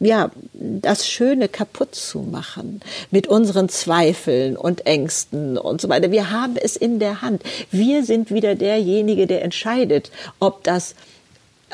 ja, 0.00 0.30
das 0.52 1.08
Schöne 1.08 1.48
kaputt 1.48 1.94
zu 1.94 2.20
machen 2.20 2.80
mit 3.10 3.26
unseren 3.26 3.68
Zweifeln 3.68 4.56
und 4.56 4.86
Ängsten 4.86 5.56
und 5.56 5.80
so 5.80 5.88
weiter. 5.88 6.10
Wir 6.10 6.30
haben 6.30 6.56
es 6.56 6.76
in 6.76 6.98
der 6.98 7.22
Hand. 7.22 7.42
Wir 7.70 8.04
sind 8.04 8.30
wieder 8.30 8.54
derjenige, 8.54 9.26
der 9.26 9.42
entscheidet, 9.42 10.10
ob 10.38 10.64
das 10.64 10.94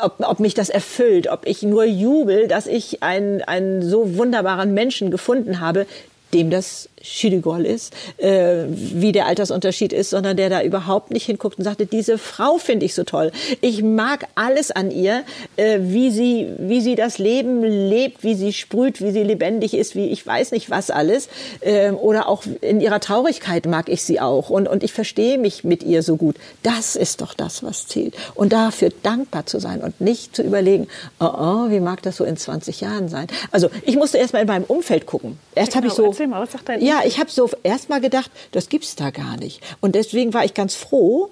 ob, 0.00 0.20
ob 0.20 0.40
mich 0.40 0.54
das 0.54 0.70
erfüllt, 0.70 1.28
ob 1.28 1.46
ich 1.46 1.62
nur 1.62 1.84
jubel, 1.84 2.48
dass 2.48 2.66
ich 2.66 3.02
einen, 3.02 3.42
einen 3.42 3.82
so 3.82 4.16
wunderbaren 4.16 4.72
Menschen 4.72 5.10
gefunden 5.10 5.60
habe, 5.60 5.86
dem 6.34 6.50
das 6.50 6.88
Schüdigol 7.02 7.66
ist, 7.66 7.92
äh, 8.18 8.64
wie 8.68 9.12
der 9.12 9.26
Altersunterschied 9.26 9.92
ist, 9.92 10.10
sondern 10.10 10.36
der 10.36 10.48
da 10.48 10.62
überhaupt 10.62 11.10
nicht 11.10 11.26
hinguckt 11.26 11.58
und 11.58 11.64
sagte, 11.64 11.86
diese 11.86 12.16
Frau 12.16 12.58
finde 12.58 12.86
ich 12.86 12.94
so 12.94 13.04
toll. 13.04 13.32
Ich 13.60 13.82
mag 13.82 14.26
alles 14.34 14.70
an 14.70 14.90
ihr, 14.90 15.24
äh, 15.56 15.80
wie 15.82 16.10
sie, 16.10 16.48
wie 16.58 16.80
sie 16.80 16.94
das 16.94 17.18
Leben 17.18 17.62
lebt, 17.62 18.22
wie 18.22 18.34
sie 18.34 18.52
sprüht, 18.52 19.02
wie 19.02 19.10
sie 19.10 19.24
lebendig 19.24 19.74
ist, 19.74 19.94
wie 19.94 20.08
ich 20.08 20.24
weiß 20.24 20.52
nicht 20.52 20.70
was 20.70 20.90
alles. 20.90 21.28
Äh, 21.60 21.90
oder 21.90 22.28
auch 22.28 22.44
in 22.60 22.80
ihrer 22.80 23.00
Traurigkeit 23.00 23.66
mag 23.66 23.88
ich 23.88 24.02
sie 24.02 24.20
auch 24.20 24.48
und, 24.48 24.68
und 24.68 24.82
ich 24.82 24.92
verstehe 24.92 25.38
mich 25.38 25.64
mit 25.64 25.82
ihr 25.82 26.02
so 26.02 26.16
gut. 26.16 26.36
Das 26.62 26.96
ist 26.96 27.20
doch 27.20 27.34
das, 27.34 27.62
was 27.62 27.88
zählt. 27.88 28.14
Und 28.34 28.52
dafür 28.52 28.90
dankbar 29.02 29.46
zu 29.46 29.58
sein 29.58 29.80
und 29.80 30.00
nicht 30.00 30.36
zu 30.36 30.42
überlegen, 30.42 30.86
oh, 31.18 31.26
oh 31.26 31.70
wie 31.70 31.80
mag 31.80 32.02
das 32.02 32.16
so 32.16 32.24
in 32.24 32.36
20 32.36 32.80
Jahren 32.80 33.08
sein. 33.08 33.26
Also 33.50 33.70
ich 33.84 33.96
musste 33.96 34.18
erst 34.18 34.32
mal 34.32 34.40
in 34.40 34.46
meinem 34.48 34.64
Umfeld 34.64 35.06
gucken. 35.06 35.38
Erst 35.54 35.72
genau, 35.72 35.76
habe 35.78 35.86
ich 35.88 35.94
so 35.94 36.04
Erzähl 36.22 36.30
mal, 36.30 36.40
was 36.42 36.52
sagt 36.52 36.68
dein 36.68 36.80
Ja, 36.80 37.00
ich 37.04 37.18
habe 37.18 37.30
so 37.30 37.50
erst 37.64 37.88
mal 37.88 38.00
gedacht, 38.00 38.30
das 38.52 38.68
gibt's 38.68 38.94
da 38.94 39.10
gar 39.10 39.36
nicht. 39.36 39.60
Und 39.80 39.96
deswegen 39.96 40.32
war 40.32 40.44
ich 40.44 40.54
ganz 40.54 40.76
froh, 40.76 41.30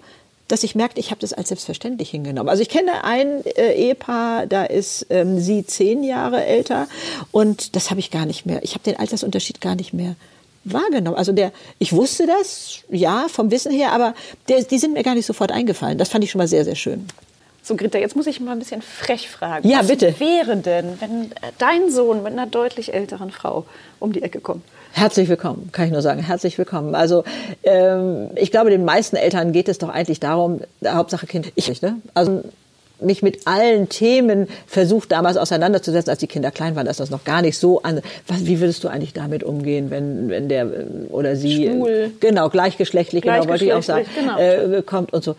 dass 0.49 0.64
ich 0.64 0.75
merkte, 0.75 0.99
ich 0.99 1.12
habe 1.12 1.20
das 1.20 1.32
als 1.32 1.49
selbstverständlich 1.49 2.11
hingenommen. 2.11 2.49
Also 2.49 2.62
ich 2.62 2.68
kenne 2.68 3.04
ein 3.04 3.44
äh, 3.44 3.73
Ehepaar, 3.75 4.47
da 4.47 4.64
ist 4.64 5.06
ähm, 5.11 5.38
sie 5.38 5.64
zehn 5.64 6.02
Jahre 6.02 6.44
älter 6.44 6.88
und 7.30 7.76
das 7.76 7.90
habe 7.90 8.00
ich 8.00 8.11
gar 8.11 8.26
nicht 8.26 8.47
mehr. 8.47 8.64
Ich 8.64 8.73
habe 8.73 8.82
den 8.82 8.97
Altersunterschied 8.97 9.61
gar 9.61 9.76
nicht 9.76 9.92
mehr 9.92 10.16
wahrgenommen. 10.64 11.16
Also 11.16 11.30
der, 11.30 11.52
ich 11.78 11.92
wusste 11.92 12.26
das, 12.26 12.80
ja, 12.90 13.26
vom 13.28 13.52
Wissen 13.52 13.70
her, 13.70 13.92
aber 13.92 14.14
der, 14.49 14.64
die 14.64 14.78
sind 14.78 14.94
mir 14.94 15.04
gar 15.04 15.14
nicht 15.14 15.26
sofort 15.26 15.52
eingefallen. 15.52 15.99
Das 15.99 16.09
fand 16.09 16.25
ich 16.25 16.32
schon 16.32 16.40
mal 16.40 16.49
sehr, 16.49 16.64
sehr 16.64 16.75
schön. 16.75 17.06
So, 17.62 17.76
Greta, 17.76 17.99
jetzt 17.99 18.16
muss 18.16 18.26
ich 18.26 18.40
mal 18.40 18.52
ein 18.52 18.59
bisschen 18.59 18.82
frech 18.82 19.28
fragen. 19.28 19.68
Ja, 19.68 19.80
Was 19.80 19.88
bitte. 19.88 20.18
wäre 20.18 20.56
denn, 20.56 21.00
wenn 21.00 21.30
dein 21.59 21.90
Sohn 21.92 22.25
mit 22.25 22.32
einer 22.32 22.47
deutlich 22.47 22.92
älteren 22.92 23.30
Frau 23.30 23.66
um 24.00 24.12
die 24.12 24.23
Ecke 24.23 24.40
kommt? 24.40 24.64
Herzlich 24.92 25.28
willkommen, 25.28 25.70
kann 25.73 25.87
ich 25.87 25.92
nur 25.92 26.02
sagen. 26.02 26.23
Herzlich 26.23 26.59
willkommen. 26.59 26.94
Also 26.94 27.25
ähm, 27.62 28.30
ich 28.37 28.50
glaube, 28.50 28.70
den 28.70 28.85
meisten 28.85 29.16
Eltern 29.16 29.52
geht 29.52 29.68
es 29.68 29.78
doch 29.78 29.88
eigentlich 29.88 30.20
darum, 30.20 30.61
Hauptsache 30.87 31.26
Kind, 31.26 31.52
ich, 31.54 31.80
ne? 31.80 31.97
Also 32.14 32.42
mich 33.00 33.23
mit 33.23 33.47
allen 33.47 33.88
Themen 33.88 34.49
versucht 34.66 35.12
damals 35.12 35.37
auseinanderzusetzen, 35.37 36.11
als 36.11 36.18
die 36.18 36.26
Kinder 36.26 36.50
klein 36.50 36.76
waren, 36.76 36.87
dass 36.87 36.99
das 36.99 37.11
noch 37.11 37.25
gar 37.25 37.40
nicht 37.40 37.59
so 37.59 37.82
an. 37.82 38.02
Was, 38.26 38.47
wie 38.47 38.61
würdest 38.61 38.85
du 38.85 38.88
eigentlich 38.88 39.12
damit 39.12 39.42
umgehen, 39.42 39.90
wenn 39.90 40.28
wenn 40.28 40.49
der 40.49 40.64
äh, 40.64 40.85
oder 41.09 41.37
sie 41.37 41.66
äh, 41.66 41.73
Schwul. 41.73 42.12
genau 42.20 42.49
gleichgeschlechtlich, 42.50 43.23
genau 43.23 43.49
wollte 43.49 43.64
ich 43.64 43.73
auch 43.73 43.82
sagen, 43.82 44.06
genau. 44.14 44.38
äh, 44.38 44.82
kommt 44.82 45.12
und 45.12 45.25
so. 45.25 45.37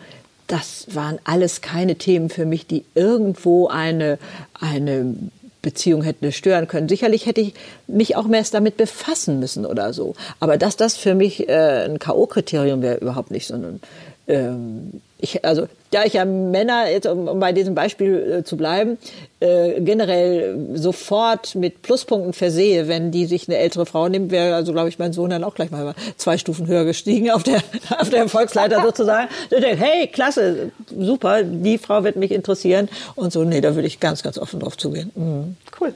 Das 0.48 0.86
waren 0.90 1.18
alles 1.24 1.60
keine 1.60 1.94
Themen 1.96 2.28
für 2.28 2.46
mich, 2.46 2.66
die 2.66 2.84
irgendwo 2.94 3.68
eine 3.68 4.18
eine 4.58 5.14
Beziehung 5.62 6.02
hätte 6.02 6.32
stören 6.32 6.66
können. 6.66 6.88
Sicherlich 6.88 7.26
hätte 7.26 7.40
ich 7.40 7.54
mich 7.86 8.16
auch 8.16 8.26
mehr 8.26 8.42
damit 8.50 8.76
befassen 8.76 9.38
müssen 9.38 9.64
oder 9.64 9.92
so. 9.92 10.14
Aber 10.40 10.58
dass 10.58 10.76
das 10.76 10.96
für 10.96 11.14
mich 11.14 11.48
äh, 11.48 11.84
ein 11.84 12.00
K.O.-Kriterium 12.00 12.82
wäre, 12.82 12.96
überhaupt 12.96 13.30
nicht, 13.30 13.46
sondern 13.46 13.80
ähm, 14.28 15.00
ich, 15.18 15.44
also 15.44 15.68
da 15.92 16.04
ich 16.04 16.14
ja 16.14 16.24
Männer, 16.24 16.90
jetzt 16.90 17.06
um, 17.06 17.28
um 17.28 17.38
bei 17.38 17.52
diesem 17.52 17.74
Beispiel 17.74 18.38
äh, 18.40 18.44
zu 18.44 18.56
bleiben, 18.56 18.98
äh, 19.40 19.80
generell 19.80 20.58
sofort 20.74 21.54
mit 21.54 21.82
Pluspunkten 21.82 22.32
versehe, 22.32 22.88
wenn 22.88 23.12
die 23.12 23.26
sich 23.26 23.48
eine 23.48 23.58
ältere 23.58 23.86
Frau 23.86 24.08
nimmt, 24.08 24.32
wäre 24.32 24.54
also, 24.54 24.72
glaube 24.72 24.88
ich, 24.88 24.98
mein 24.98 25.12
Sohn 25.12 25.30
dann 25.30 25.44
auch 25.44 25.54
gleich 25.54 25.70
mal 25.70 25.94
zwei 26.16 26.38
Stufen 26.38 26.66
höher 26.66 26.84
gestiegen 26.84 27.30
auf 27.30 27.42
der, 27.42 27.62
auf 27.98 28.10
der 28.10 28.20
Erfolgsleiter 28.20 28.82
sozusagen. 28.82 29.28
Der 29.50 29.60
denkt, 29.60 29.82
hey, 29.82 30.08
klasse, 30.08 30.72
super, 30.98 31.42
die 31.44 31.78
Frau 31.78 32.02
wird 32.04 32.16
mich 32.16 32.32
interessieren. 32.32 32.88
Und 33.14 33.32
so, 33.32 33.44
nee, 33.44 33.60
da 33.60 33.74
würde 33.74 33.86
ich 33.86 34.00
ganz, 34.00 34.22
ganz 34.22 34.38
offen 34.38 34.60
drauf 34.60 34.76
zugehen. 34.76 35.12
Mhm. 35.14 35.56
Cool. 35.80 35.94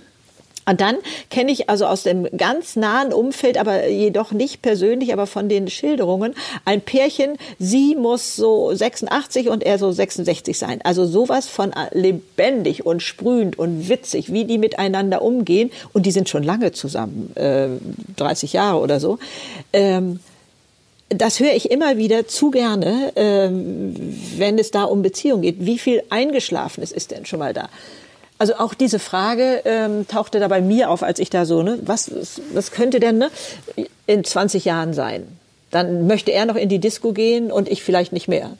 Und 0.68 0.80
dann 0.80 0.96
kenne 1.30 1.52
ich 1.52 1.70
also 1.70 1.87
aus 1.87 2.02
dem 2.02 2.28
ganz 2.37 2.75
nahen 2.75 3.12
Umfeld, 3.12 3.56
aber 3.56 3.88
jedoch 3.88 4.32
nicht 4.32 4.62
persönlich, 4.62 5.12
aber 5.12 5.26
von 5.26 5.49
den 5.49 5.68
Schilderungen, 5.68 6.35
ein 6.64 6.80
Pärchen, 6.80 7.38
sie 7.61 7.94
muss 7.94 8.35
so 8.35 8.75
86 8.75 9.49
und 9.49 9.62
er 9.62 9.78
so 9.78 9.92
66 9.92 10.58
sein. 10.58 10.80
Also 10.82 11.06
sowas 11.06 11.46
von 11.46 11.73
lebendig 11.92 12.85
und 12.85 13.00
sprühend 13.00 13.58
und 13.58 13.88
witzig, 13.88 14.32
wie 14.32 14.44
die 14.44 14.58
miteinander 14.58 15.23
umgehen. 15.23 15.70
Und 15.92 16.04
die 16.04 16.11
sind 16.11 16.28
schon 16.28 16.42
lange 16.42 16.73
zusammen, 16.73 17.30
äh, 17.37 17.68
30 18.16 18.52
Jahre 18.52 18.80
oder 18.80 18.99
so. 18.99 19.18
Ähm, 19.73 20.18
das 21.08 21.38
höre 21.38 21.54
ich 21.54 21.70
immer 21.70 21.96
wieder 21.99 22.26
zu 22.26 22.50
gerne, 22.50 23.12
ähm, 23.14 23.94
wenn 24.37 24.58
es 24.58 24.73
da 24.73 24.82
um 24.82 25.02
Beziehungen 25.02 25.42
geht. 25.42 25.64
Wie 25.64 25.78
viel 25.78 26.02
Eingeschlafenes 26.11 26.90
ist 26.90 27.12
denn 27.12 27.26
schon 27.26 27.38
mal 27.38 27.54
da? 27.54 27.68
Also 28.38 28.57
auch 28.57 28.75
diese 28.75 28.99
Frage 28.99 29.62
ähm, 29.64 30.07
tauchte 30.09 30.40
da 30.40 30.49
bei 30.49 30.61
mir 30.61 30.90
auf, 30.90 31.02
als 31.02 31.19
ich 31.19 31.31
da 31.31 31.47
so, 31.47 31.62
ne, 31.62 31.78
was, 31.83 32.11
was 32.52 32.71
könnte 32.71 33.00
denn 33.00 33.19
ne, 33.19 33.31
in 34.07 34.25
20 34.25 34.64
Jahren 34.64 34.93
sein? 34.93 35.26
Dann 35.71 36.07
möchte 36.07 36.33
er 36.33 36.45
noch 36.45 36.57
in 36.57 36.69
die 36.69 36.78
Disco 36.78 37.12
gehen 37.12 37.50
und 37.50 37.69
ich 37.69 37.83
vielleicht 37.83 38.12
nicht 38.12 38.28
mehr. 38.28 38.50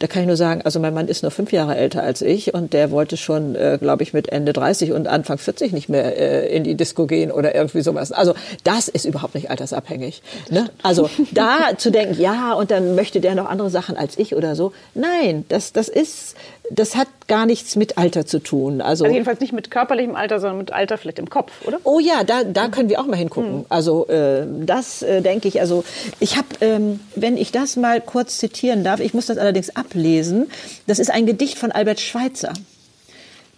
Da 0.00 0.06
kann 0.06 0.22
ich 0.22 0.26
nur 0.26 0.36
sagen, 0.36 0.62
also 0.62 0.80
mein 0.80 0.92
Mann 0.94 1.08
ist 1.08 1.22
nur 1.22 1.30
fünf 1.30 1.52
Jahre 1.52 1.76
älter 1.76 2.02
als 2.02 2.22
ich 2.22 2.52
und 2.54 2.72
der 2.72 2.90
wollte 2.90 3.16
schon, 3.16 3.54
äh, 3.54 3.78
glaube 3.80 4.02
ich, 4.02 4.12
mit 4.12 4.30
Ende 4.30 4.52
30 4.52 4.92
und 4.92 5.06
Anfang 5.06 5.38
40 5.38 5.72
nicht 5.72 5.88
mehr 5.88 6.16
äh, 6.16 6.56
in 6.56 6.64
die 6.64 6.74
Disco 6.74 7.06
gehen 7.06 7.30
oder 7.30 7.54
irgendwie 7.54 7.82
sowas. 7.82 8.10
Also 8.10 8.34
das 8.64 8.88
ist 8.88 9.04
überhaupt 9.04 9.34
nicht 9.34 9.50
altersabhängig. 9.50 10.22
Ne? 10.50 10.70
Also 10.82 11.08
da 11.30 11.76
zu 11.76 11.90
denken, 11.90 12.20
ja, 12.20 12.54
und 12.54 12.70
dann 12.70 12.94
möchte 12.94 13.20
der 13.20 13.34
noch 13.34 13.48
andere 13.48 13.70
Sachen 13.70 13.96
als 13.96 14.18
ich 14.18 14.34
oder 14.34 14.56
so. 14.56 14.72
Nein, 14.94 15.44
das, 15.48 15.72
das 15.72 15.88
ist, 15.88 16.34
das 16.70 16.96
hat 16.96 17.08
gar 17.28 17.46
nichts 17.46 17.76
mit 17.76 17.98
Alter 17.98 18.26
zu 18.26 18.38
tun. 18.40 18.80
Also, 18.80 19.04
Also 19.04 19.14
jedenfalls 19.14 19.40
nicht 19.40 19.52
mit 19.52 19.70
körperlichem 19.70 20.16
Alter, 20.16 20.40
sondern 20.40 20.58
mit 20.58 20.72
Alter 20.72 20.98
vielleicht 20.98 21.18
im 21.18 21.28
Kopf, 21.28 21.52
oder? 21.66 21.78
Oh 21.84 22.00
ja, 22.00 22.24
da, 22.24 22.44
da 22.44 22.68
können 22.68 22.88
wir 22.88 23.00
auch 23.00 23.06
mal 23.06 23.16
hingucken. 23.16 23.66
Also 23.68 24.08
äh, 24.08 24.46
das 24.64 25.02
äh, 25.02 25.20
denke 25.20 25.46
ich. 25.46 25.60
Also 25.60 25.84
ich 26.20 26.36
habe, 26.36 26.48
ähm, 26.60 27.00
wenn 27.14 27.36
ich 27.36 27.52
das 27.52 27.76
mal 27.76 28.00
kurz 28.00 28.38
zitieren 28.38 28.82
darf, 28.82 29.00
ich 29.00 29.14
muss 29.14 29.26
das 29.26 29.38
allerdings 29.38 29.76
ablesen. 29.90 30.46
Das 30.86 30.98
ist 30.98 31.10
ein 31.10 31.26
Gedicht 31.26 31.58
von 31.58 31.72
Albert 31.72 32.00
Schweitzer. 32.00 32.52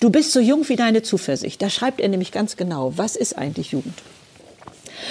Du 0.00 0.10
bist 0.10 0.32
so 0.32 0.40
jung 0.40 0.68
wie 0.68 0.76
deine 0.76 1.02
Zuversicht. 1.02 1.62
Da 1.62 1.70
schreibt 1.70 2.00
er 2.00 2.08
nämlich 2.08 2.32
ganz 2.32 2.56
genau, 2.56 2.92
was 2.96 3.14
ist 3.14 3.38
eigentlich 3.38 3.72
Jugend? 3.72 4.02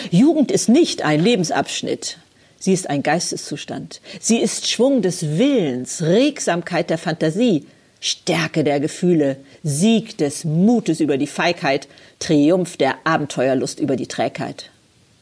Jugend 0.10 0.52
ist 0.52 0.68
nicht 0.68 1.04
ein 1.04 1.24
Lebensabschnitt. 1.24 2.18
Sie 2.60 2.74
ist 2.74 2.90
ein 2.90 3.04
Geisteszustand. 3.04 4.02
Sie 4.20 4.38
ist 4.38 4.70
Schwung 4.70 5.02
des 5.02 5.38
Willens, 5.38 6.02
Regsamkeit 6.02 6.90
der 6.90 6.98
Fantasie, 6.98 7.66
Stärke 8.00 8.64
der 8.64 8.80
Gefühle, 8.80 9.38
Sieg 9.64 10.18
des 10.18 10.44
Mutes 10.44 11.00
über 11.00 11.18
die 11.18 11.28
Feigheit, 11.28 11.88
Triumph 12.20 12.78
der 12.78 12.96
Abenteuerlust 13.04 13.80
über 13.80 13.96
die 13.96 14.08
Trägheit. 14.08 14.70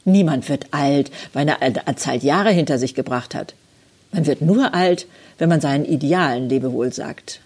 Niemand 0.06 0.50
wird 0.50 0.68
alt, 0.72 1.12
weil 1.34 1.48
er 1.48 1.62
eine 1.62 1.88
Anzahl 1.88 2.18
Jahre 2.18 2.52
hinter 2.52 2.80
sich 2.80 2.96
gebracht 2.96 3.36
hat. 3.36 3.54
Man 4.12 4.26
wird 4.26 4.42
nur 4.42 4.74
alt, 4.74 5.06
wenn 5.40 5.50
man 5.50 5.62
seinen 5.62 5.86
Idealen 5.86 6.48
Lebewohl 6.48 6.94
sagt. 6.94 7.40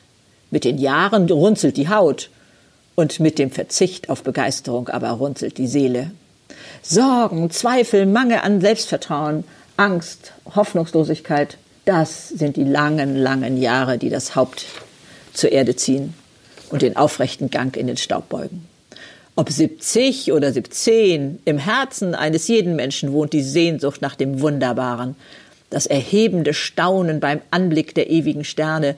Mit 0.52 0.66
den 0.66 0.78
Jahren 0.78 1.30
runzelt 1.30 1.78
die 1.78 1.90
Haut 1.90 2.30
und 2.96 3.20
mit 3.20 3.40
dem 3.40 3.50
Verzicht 3.50 4.10
auf 4.10 4.24
Begeisterung 4.24 4.90
aber 4.90 5.12
runzelt 5.12 5.58
die 5.58 5.68
Seele. 5.68 6.12
Sorgen, 6.82 7.50
Zweifel, 7.50 8.06
Mangel 8.06 8.40
an 8.40 8.60
Selbstvertrauen, 8.60 9.46
Angst, 9.78 10.34
Hoffnungslosigkeit, 10.54 11.58
das 11.86 12.30
sind 12.30 12.58
die 12.58 12.64
langen, 12.64 13.16
langen 13.16 13.60
Jahre, 13.60 13.98
die 13.98 14.10
das 14.10 14.36
Haupt 14.36 14.66
zur 15.34 15.52
Erde 15.52 15.76
ziehen 15.76 16.14
und 16.70 16.82
den 16.82 16.96
aufrechten 16.96 17.50
Gang 17.50 17.76
in 17.76 17.88
den 17.88 17.98
Staub 17.98 18.30
beugen. 18.30 18.68
Ob 19.36 19.50
70 19.50 20.32
oder 20.32 20.54
17, 20.54 21.40
im 21.46 21.58
Herzen 21.58 22.14
eines 22.14 22.48
jeden 22.48 22.76
Menschen 22.76 23.14
wohnt 23.14 23.34
die 23.34 23.42
Sehnsucht 23.42 24.02
nach 24.02 24.16
dem 24.16 24.42
Wunderbaren, 24.42 25.16
das 25.74 25.88
erhebende 25.88 26.54
Staunen 26.54 27.20
beim 27.20 27.42
Anblick 27.50 27.96
der 27.96 28.12
ewigen 28.12 28.44
Sterne 28.44 28.96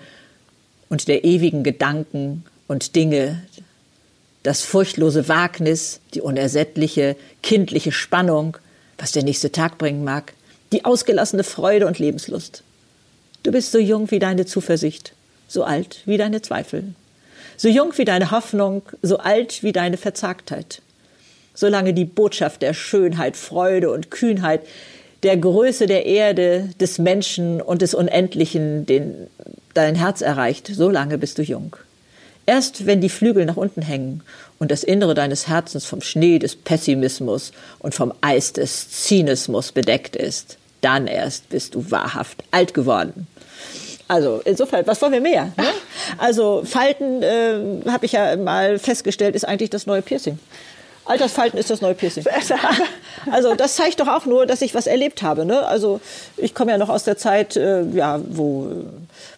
und 0.89 1.08
der 1.08 1.24
ewigen 1.24 1.63
Gedanken 1.63 2.44
und 2.67 2.98
Dinge, 2.98 3.41
das 4.44 4.62
furchtlose 4.62 5.29
Wagnis, 5.29 6.01
die 6.13 6.20
unersättliche, 6.20 7.15
kindliche 7.41 7.94
Spannung, 7.94 8.58
was 8.98 9.13
der 9.13 9.24
nächste 9.24 9.53
Tag 9.53 9.77
bringen 9.77 10.03
mag, 10.03 10.34
die 10.74 10.84
ausgelassene 10.84 11.46
Freude 11.46 11.88
und 11.88 11.98
Lebenslust. 11.98 12.62
Du 13.44 13.53
bist 13.53 13.72
so 13.72 13.79
jung 13.79 14.12
wie 14.12 14.20
deine 14.20 14.46
Zuversicht, 14.46 15.13
so 15.48 15.63
alt 15.63 16.01
wie 16.05 16.17
deine 16.17 16.41
Zweifel, 16.41 16.94
so 17.55 17.70
jung 17.70 17.98
wie 17.98 18.05
deine 18.05 18.32
Hoffnung, 18.32 18.82
so 19.01 19.17
alt 19.17 19.63
wie 19.63 19.72
deine 19.72 19.96
Verzagtheit. 19.96 20.82
Solange 21.53 21.94
die 21.94 22.03
Botschaft 22.03 22.62
der 22.62 22.74
Schönheit, 22.74 23.38
Freude 23.38 23.91
und 23.91 24.12
Kühnheit, 24.12 24.63
der 25.25 25.38
Größe 25.38 25.88
der 25.88 26.05
Erde, 26.05 26.70
des 26.79 27.00
Menschen 27.00 27.60
und 27.60 27.82
des 27.82 27.96
Unendlichen 27.96 28.86
den, 28.86 29.27
dein 29.74 29.96
Herz 29.96 30.22
erreicht, 30.22 30.70
solange 30.72 31.17
bist 31.17 31.39
du 31.39 31.41
jung. 31.41 31.75
Erst 32.46 32.86
wenn 32.86 33.01
die 33.01 33.10
Flügel 33.10 33.46
nach 33.46 33.58
unten 33.58 33.82
hängen 33.82 34.22
und 34.60 34.70
das 34.70 34.84
Innere 34.84 35.15
deines 35.15 35.48
Herzens 35.48 35.86
vom 35.86 36.01
Schnee 36.01 36.38
des 36.38 36.55
Pessimismus 36.55 37.53
und 37.79 37.96
vom 37.96 38.13
Eis 38.22 38.53
des 38.53 38.91
Zynismus 38.91 39.72
bedeckt 39.72 40.15
ist, 40.15 40.58
dann 40.82 41.08
erst 41.08 41.50
bist 41.50 41.74
du 41.74 41.89
wahrhaft 41.89 42.44
alt 42.51 42.75
geworden. 42.75 43.25
Also 44.08 44.44
insofern, 44.46 44.86
was 44.86 45.01
wollen 45.01 45.13
wir 45.13 45.22
mehr? 45.22 45.46
Ne? 45.58 45.65
Also 46.20 46.62
Falten, 46.63 47.24
äh, 47.24 47.89
habe 47.89 48.05
ich 48.05 48.12
ja 48.12 48.36
mal 48.36 48.77
festgestellt, 48.77 49.34
ist 49.36 49.48
eigentlich 49.48 49.72
das 49.72 49.88
neue 49.88 50.03
Piercing. 50.03 50.38
Altersfalten 51.05 51.59
ist 51.59 51.69
das 51.69 51.81
neue 51.81 51.93
Piercing. 51.93 52.25
Also 53.31 53.55
das 53.55 53.75
zeigt 53.75 54.00
doch 54.00 54.07
auch 54.07 54.25
nur, 54.25 54.45
dass 54.45 54.62
ich 54.62 54.75
was 54.75 54.85
erlebt 54.85 55.24
habe. 55.24 55.45
Ne? 55.45 55.65
Also 55.65 56.00
ich 56.38 56.53
komme 56.53 56.71
ja 56.71 56.77
noch 56.77 56.89
aus 56.89 57.05
der 57.05 57.17
Zeit, 57.17 57.55
äh, 57.55 57.83
ja, 57.89 58.19
wo, 58.29 58.67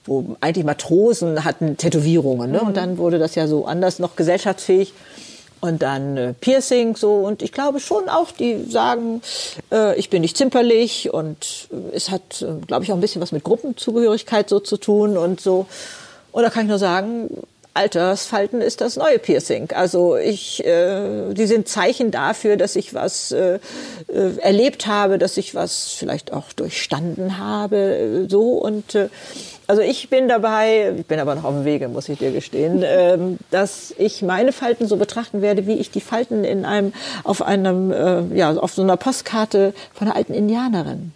wo 0.05 0.35
eigentlich 0.41 0.65
Matrosen 0.65 1.45
hatten 1.45 1.77
Tätowierungen. 1.77 2.51
Ne? 2.51 2.59
Und 2.59 2.75
dann 2.75 2.97
wurde 2.97 3.17
das 3.17 3.35
ja 3.35 3.47
so 3.47 3.65
anders 3.65 3.99
noch 3.99 4.17
gesellschaftsfähig. 4.17 4.93
Und 5.59 5.81
dann 5.81 6.17
äh, 6.17 6.33
Piercing 6.33 6.95
so 6.95 7.15
und 7.15 7.41
ich 7.41 7.51
glaube 7.51 7.79
schon 7.79 8.09
auch, 8.09 8.31
die 8.31 8.63
sagen, 8.69 9.21
äh, 9.71 9.97
ich 9.97 10.09
bin 10.09 10.21
nicht 10.21 10.37
zimperlich 10.37 11.11
und 11.11 11.69
äh, 11.71 11.95
es 11.95 12.11
hat, 12.11 12.43
äh, 12.43 12.65
glaube 12.65 12.83
ich, 12.83 12.91
auch 12.91 12.95
ein 12.95 13.01
bisschen 13.01 13.21
was 13.21 13.31
mit 13.31 13.43
Gruppenzugehörigkeit 13.43 14.49
so 14.49 14.59
zu 14.59 14.77
tun 14.77 15.17
und 15.17 15.41
so. 15.41 15.65
Und 16.31 16.43
da 16.43 16.51
kann 16.51 16.65
ich 16.65 16.69
nur 16.69 16.77
sagen, 16.77 17.29
Altersfalten 17.77 18.59
ist 18.61 18.81
das 18.81 18.95
neue 18.95 19.19
Piercing. 19.19 19.69
Also 19.71 20.17
ich, 20.17 20.65
äh, 20.65 21.33
die 21.33 21.45
sind 21.45 21.67
Zeichen 21.67 22.09
dafür, 22.11 22.57
dass 22.57 22.75
ich 22.75 22.93
was 22.93 23.31
äh, 23.31 23.59
äh, 24.07 24.37
erlebt 24.39 24.87
habe, 24.87 25.19
dass 25.19 25.37
ich 25.37 25.53
was 25.53 25.91
vielleicht 25.91 26.33
auch 26.33 26.51
durchstanden 26.53 27.37
habe, 27.37 27.77
äh, 27.77 28.29
so 28.29 28.53
und 28.53 28.95
äh, 28.95 29.09
also 29.67 29.81
ich 29.81 30.09
bin 30.09 30.27
dabei, 30.27 30.93
ich 30.97 31.05
bin 31.05 31.19
aber 31.19 31.35
noch 31.35 31.43
auf 31.43 31.53
dem 31.53 31.65
Wege, 31.65 31.87
muss 31.89 32.09
ich 32.09 32.17
dir 32.17 32.31
gestehen, 32.31 32.83
ähm, 32.85 33.37
dass 33.51 33.93
ich 33.97 34.21
meine 34.21 34.53
Falten 34.53 34.87
so 34.87 34.95
betrachten 34.95 35.41
werde, 35.41 35.67
wie 35.67 35.75
ich 35.75 35.91
die 35.91 36.01
Falten 36.01 36.43
in 36.43 36.65
einem, 36.65 36.93
auf 37.23 37.41
einem, 37.41 37.91
äh, 37.91 38.23
ja, 38.35 38.55
auf 38.55 38.73
so 38.73 38.81
einer 38.81 38.97
Postkarte 38.97 39.73
von 39.93 40.07
einer 40.07 40.15
alten 40.15 40.33
Indianerin 40.33 41.11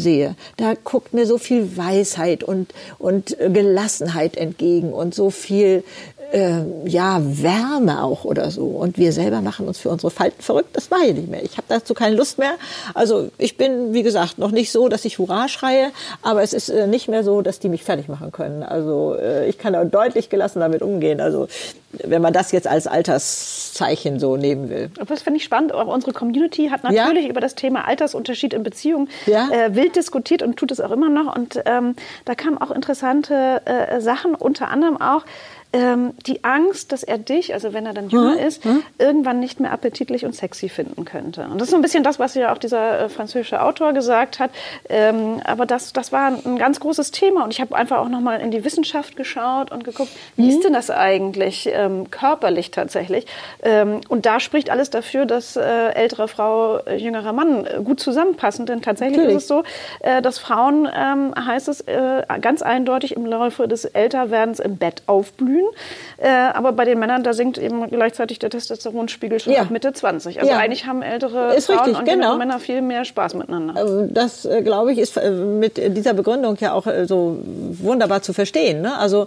sehe. 0.00 0.34
Da 0.56 0.74
guckt 0.82 1.14
mir 1.14 1.26
so 1.26 1.38
viel 1.38 1.76
Weisheit 1.76 2.42
und, 2.42 2.74
und 2.98 3.36
Gelassenheit 3.38 4.36
entgegen 4.36 4.92
und 4.92 5.14
so 5.14 5.30
viel 5.30 5.84
äh, 6.32 6.62
ja, 6.84 7.20
Wärme 7.20 8.02
auch 8.02 8.24
oder 8.24 8.50
so. 8.50 8.64
Und 8.66 8.98
wir 8.98 9.12
selber 9.12 9.40
machen 9.40 9.66
uns 9.66 9.78
für 9.78 9.88
unsere 9.88 10.10
Falten 10.10 10.42
verrückt. 10.42 10.70
Das 10.72 10.90
mache 10.90 11.06
ich 11.06 11.14
nicht 11.14 11.28
mehr. 11.28 11.42
Ich 11.42 11.56
habe 11.56 11.66
dazu 11.68 11.94
keine 11.94 12.16
Lust 12.16 12.38
mehr. 12.38 12.54
Also 12.94 13.30
ich 13.38 13.56
bin, 13.56 13.92
wie 13.92 14.02
gesagt, 14.02 14.38
noch 14.38 14.50
nicht 14.50 14.72
so, 14.72 14.88
dass 14.88 15.04
ich 15.04 15.18
Hurra 15.18 15.48
schreie, 15.48 15.90
aber 16.22 16.42
es 16.42 16.52
ist 16.52 16.68
äh, 16.68 16.86
nicht 16.86 17.08
mehr 17.08 17.24
so, 17.24 17.42
dass 17.42 17.58
die 17.58 17.68
mich 17.68 17.84
fertig 17.84 18.08
machen 18.08 18.32
können. 18.32 18.62
Also 18.62 19.14
äh, 19.14 19.48
ich 19.48 19.58
kann 19.58 19.72
da 19.72 19.84
deutlich 19.84 20.28
gelassen 20.28 20.60
damit 20.60 20.82
umgehen. 20.82 21.20
Also 21.20 21.48
wenn 21.92 22.22
man 22.22 22.32
das 22.32 22.52
jetzt 22.52 22.68
als 22.68 22.86
Alterszeichen 22.86 24.20
so 24.20 24.36
nehmen 24.36 24.70
will. 24.70 24.90
Das 25.08 25.22
finde 25.22 25.38
ich 25.38 25.44
spannend. 25.44 25.72
Auch 25.72 25.88
unsere 25.88 26.12
Community 26.12 26.68
hat 26.68 26.84
natürlich 26.84 27.24
ja? 27.24 27.30
über 27.30 27.40
das 27.40 27.56
Thema 27.56 27.86
Altersunterschied 27.86 28.54
in 28.54 28.62
Beziehungen 28.62 29.08
ja? 29.26 29.48
äh, 29.50 29.74
wild 29.74 29.96
diskutiert 29.96 30.42
und 30.42 30.56
tut 30.56 30.70
es 30.70 30.80
auch 30.80 30.92
immer 30.92 31.08
noch. 31.08 31.34
Und 31.34 31.60
ähm, 31.64 31.96
da 32.24 32.34
kamen 32.34 32.58
auch 32.58 32.70
interessante 32.70 33.62
äh, 33.64 34.00
Sachen, 34.00 34.34
unter 34.36 34.68
anderem 34.68 35.00
auch, 35.00 35.24
ähm, 35.72 36.14
die 36.26 36.42
Angst, 36.42 36.90
dass 36.90 37.04
er 37.04 37.18
dich, 37.18 37.54
also 37.54 37.72
wenn 37.72 37.86
er 37.86 37.94
dann 37.94 38.08
jünger 38.08 38.32
hm? 38.32 38.46
ist, 38.46 38.64
hm? 38.64 38.82
irgendwann 38.98 39.38
nicht 39.38 39.60
mehr 39.60 39.72
appetitlich 39.72 40.24
und 40.24 40.34
sexy 40.34 40.68
finden 40.68 41.04
könnte. 41.04 41.44
Und 41.44 41.60
das 41.60 41.68
ist 41.68 41.70
so 41.70 41.76
ein 41.76 41.82
bisschen 41.82 42.02
das, 42.02 42.18
was 42.18 42.34
ja 42.34 42.52
auch 42.52 42.58
dieser 42.58 43.02
äh, 43.02 43.08
französische 43.08 43.62
Autor 43.62 43.92
gesagt 43.92 44.40
hat. 44.40 44.50
Ähm, 44.88 45.40
aber 45.44 45.66
das, 45.66 45.92
das 45.92 46.10
war 46.10 46.32
ein, 46.44 46.58
ganz 46.58 46.80
großes 46.80 47.12
Thema. 47.12 47.44
Und 47.44 47.52
ich 47.52 47.60
habe 47.60 47.76
einfach 47.76 47.98
auch 47.98 48.08
nochmal 48.08 48.40
in 48.40 48.50
die 48.50 48.64
Wissenschaft 48.64 49.16
geschaut 49.16 49.70
und 49.70 49.84
geguckt, 49.84 50.10
wie 50.36 50.42
hm? 50.42 50.50
ist 50.50 50.64
denn 50.64 50.72
das 50.72 50.90
eigentlich 50.90 51.68
ähm, 51.72 52.10
körperlich 52.10 52.72
tatsächlich? 52.72 53.26
Ähm, 53.62 54.00
und 54.08 54.26
da 54.26 54.40
spricht 54.40 54.70
alles 54.70 54.90
dafür, 54.90 55.24
dass 55.24 55.54
äh, 55.54 55.62
ältere 55.62 56.26
Frau, 56.26 56.78
äh, 56.78 56.96
jüngerer 56.96 57.32
Mann 57.32 57.64
äh, 57.64 57.80
gut 57.84 58.00
zusammenpassen. 58.00 58.66
Denn 58.66 58.82
tatsächlich 58.82 59.18
Natürlich. 59.18 59.36
ist 59.36 59.42
es 59.44 59.48
so, 59.48 59.62
äh, 60.00 60.20
dass 60.20 60.40
Frauen, 60.40 60.88
ähm, 60.92 61.32
heißt 61.36 61.68
es 61.68 61.82
äh, 61.82 62.24
ganz 62.40 62.62
eindeutig 62.62 63.14
im 63.14 63.24
Laufe 63.24 63.68
des 63.68 63.84
Älterwerdens 63.84 64.58
im 64.58 64.76
Bett 64.76 65.02
aufblühen 65.06 65.59
blühen. 65.60 65.70
Äh, 66.18 66.28
aber 66.28 66.72
bei 66.72 66.84
den 66.84 66.98
Männern, 66.98 67.22
da 67.22 67.32
sinkt 67.32 67.58
eben 67.58 67.88
gleichzeitig 67.88 68.38
der 68.38 68.50
Testosteronspiegel 68.50 69.40
schon 69.40 69.52
ja. 69.52 69.62
ab 69.62 69.70
Mitte 69.70 69.92
20. 69.92 70.40
Also 70.40 70.50
ja. 70.50 70.58
eigentlich 70.58 70.86
haben 70.86 71.02
ältere 71.02 71.54
ist 71.54 71.66
Frauen 71.66 71.78
richtig, 71.78 71.98
und 71.98 72.04
genau. 72.04 72.36
Männer 72.36 72.58
viel 72.58 72.82
mehr 72.82 73.04
Spaß 73.04 73.34
miteinander. 73.34 73.80
Ähm, 73.80 74.12
das, 74.12 74.44
äh, 74.44 74.62
glaube 74.62 74.92
ich, 74.92 74.98
ist 74.98 75.16
äh, 75.16 75.30
mit 75.30 75.76
dieser 75.96 76.14
Begründung 76.14 76.56
ja 76.60 76.72
auch 76.72 76.86
äh, 76.86 77.06
so 77.06 77.38
wunderbar 77.44 78.22
zu 78.22 78.32
verstehen. 78.32 78.82
Ne? 78.82 78.96
Also 78.96 79.26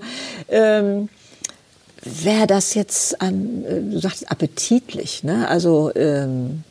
ähm, 0.50 1.10
wäre 2.04 2.48
das 2.48 2.74
jetzt, 2.74 3.18
du 3.22 3.98
sagst 3.98 4.30
appetitlich, 4.30 5.24
ne? 5.24 5.48
also 5.48 5.90
ähm, 5.96 6.64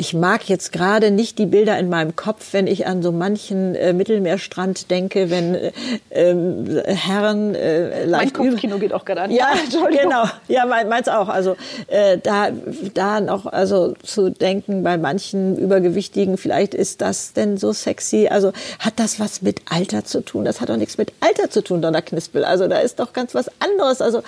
ich 0.00 0.14
mag 0.14 0.48
jetzt 0.48 0.70
gerade 0.70 1.10
nicht 1.10 1.38
die 1.40 1.46
Bilder 1.46 1.76
in 1.76 1.88
meinem 1.88 2.14
Kopf, 2.14 2.52
wenn 2.52 2.68
ich 2.68 2.86
an 2.86 3.02
so 3.02 3.10
manchen 3.10 3.74
äh, 3.74 3.92
Mittelmeerstrand 3.92 4.92
denke, 4.92 5.28
wenn 5.28 5.56
äh, 5.56 5.72
äh, 6.10 6.94
Herren 6.94 7.56
äh, 7.56 8.04
leicht 8.04 8.38
mein 8.38 8.50
Kopfkino 8.50 8.78
geht 8.78 8.92
auch 8.92 9.04
gerade 9.04 9.22
an. 9.22 9.32
Ja, 9.32 9.48
genau. 9.90 10.24
Ja, 10.46 10.66
mein, 10.66 10.88
meins 10.88 11.08
auch. 11.08 11.28
Also 11.28 11.56
äh, 11.88 12.16
da 12.16 12.50
da 12.94 13.20
noch 13.20 13.46
also 13.46 13.94
zu 14.04 14.30
denken 14.30 14.84
bei 14.84 14.96
manchen 14.96 15.58
übergewichtigen, 15.58 16.38
vielleicht 16.38 16.74
ist 16.74 17.00
das 17.00 17.32
denn 17.32 17.56
so 17.56 17.72
sexy. 17.72 18.28
Also 18.28 18.52
hat 18.78 18.94
das 18.96 19.18
was 19.18 19.42
mit 19.42 19.62
Alter 19.68 20.04
zu 20.04 20.20
tun? 20.20 20.44
Das 20.44 20.60
hat 20.60 20.68
doch 20.68 20.76
nichts 20.76 20.96
mit 20.96 21.12
Alter 21.18 21.50
zu 21.50 21.60
tun, 21.60 21.82
Donner 21.82 22.02
Knispel. 22.02 22.44
Also 22.44 22.68
da 22.68 22.78
ist 22.78 23.00
doch 23.00 23.12
ganz 23.12 23.34
was 23.34 23.50
anderes. 23.58 24.00
Also, 24.00 24.22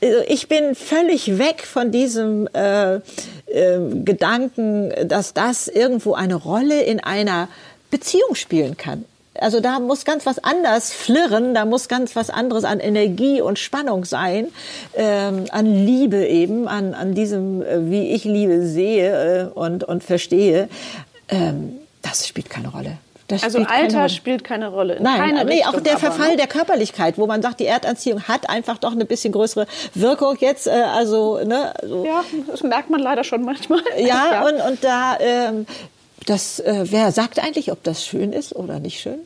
also 0.00 0.18
ich 0.28 0.46
bin 0.46 0.76
völlig 0.76 1.38
weg 1.38 1.66
von 1.66 1.90
diesem 1.90 2.46
äh, 2.52 3.00
äh, 3.52 3.78
Gedanken, 4.04 4.92
dass 5.08 5.34
das 5.34 5.68
irgendwo 5.68 6.14
eine 6.14 6.34
Rolle 6.34 6.82
in 6.82 7.00
einer 7.00 7.48
Beziehung 7.90 8.34
spielen 8.34 8.76
kann. 8.76 9.04
Also 9.40 9.60
da 9.60 9.78
muss 9.78 10.04
ganz 10.04 10.26
was 10.26 10.38
anders 10.42 10.92
flirren, 10.92 11.54
da 11.54 11.64
muss 11.64 11.88
ganz 11.88 12.16
was 12.16 12.28
anderes 12.28 12.64
an 12.64 12.80
Energie 12.80 13.40
und 13.40 13.58
Spannung 13.58 14.04
sein, 14.04 14.48
ähm, 14.94 15.44
an 15.50 15.66
Liebe 15.66 16.26
eben, 16.26 16.66
an, 16.66 16.94
an 16.94 17.14
diesem, 17.14 17.62
äh, 17.62 17.88
wie 17.90 18.10
ich 18.10 18.24
Liebe 18.24 18.66
sehe 18.66 19.50
äh, 19.52 19.58
und, 19.58 19.84
und 19.84 20.02
verstehe. 20.02 20.68
Ähm, 21.28 21.78
das 22.02 22.26
spielt 22.26 22.50
keine 22.50 22.68
Rolle. 22.68 22.98
Das 23.28 23.42
also 23.44 23.58
Alter 23.58 23.68
keine 23.68 24.08
spielt 24.08 24.42
keine 24.42 24.68
Rolle. 24.68 24.96
Nein, 25.00 25.20
keine 25.20 25.44
nee, 25.44 25.56
Richtung, 25.56 25.74
auch 25.74 25.80
der 25.80 25.98
Verfall 25.98 26.30
ne? 26.30 26.36
der 26.38 26.46
Körperlichkeit, 26.46 27.18
wo 27.18 27.26
man 27.26 27.42
sagt, 27.42 27.60
die 27.60 27.66
Erdanziehung 27.66 28.22
hat 28.22 28.48
einfach 28.48 28.78
doch 28.78 28.92
eine 28.92 29.04
bisschen 29.04 29.32
größere 29.32 29.66
Wirkung 29.94 30.36
jetzt. 30.40 30.66
Äh, 30.66 30.70
also, 30.70 31.38
ne, 31.44 31.74
so. 31.86 32.06
Ja, 32.06 32.24
das 32.46 32.62
merkt 32.62 32.88
man 32.88 33.00
leider 33.00 33.24
schon 33.24 33.42
manchmal. 33.42 33.80
Ja, 33.98 34.32
ja. 34.32 34.48
Und, 34.48 34.60
und 34.60 34.84
da, 34.84 35.18
ähm, 35.20 35.66
das, 36.26 36.60
äh, 36.60 36.86
wer 36.88 37.12
sagt 37.12 37.38
eigentlich, 37.38 37.70
ob 37.70 37.82
das 37.82 38.06
schön 38.06 38.32
ist 38.32 38.56
oder 38.56 38.80
nicht 38.80 39.00
schön? 39.00 39.18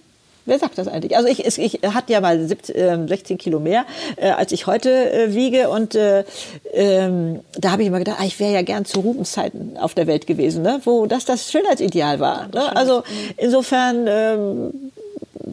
Wer 0.45 0.59
sagt 0.59 0.79
das 0.79 0.89
eigentlich? 0.89 1.17
Also 1.17 1.29
ich, 1.29 1.45
ich 1.59 1.81
hatte 1.83 2.13
ja 2.13 2.21
mal 2.21 2.47
17, 2.47 2.75
äh, 2.75 3.09
16 3.09 3.39
Kilo 3.39 3.61
mehr, 3.61 3.85
äh, 4.17 4.31
als 4.31 4.53
ich 4.53 4.67
heute 4.67 4.91
äh, 5.13 5.35
wiege. 5.35 5.69
Und 5.69 5.95
äh, 5.95 6.25
ähm, 6.73 7.41
da 7.59 7.71
habe 7.71 7.83
ich 7.83 7.89
immer 7.89 7.99
gedacht, 7.99 8.19
ah, 8.21 8.25
ich 8.25 8.41
wäre 8.41 8.53
ja 8.53 8.63
gern 8.63 8.85
zu 8.85 9.01
Rubenszeiten 9.01 9.77
auf 9.77 9.95
der 9.95 10.07
Welt 10.07 10.27
gewesen, 10.27 10.63
ne? 10.63 10.81
wo 10.85 11.07
das 11.07 11.25
das 11.25 11.51
Schönheitsideal 11.51 12.21
war. 12.21 12.49
Ne? 12.49 12.77
Also 12.77 13.03
insofern... 13.37 14.07
Ähm, 14.09 14.93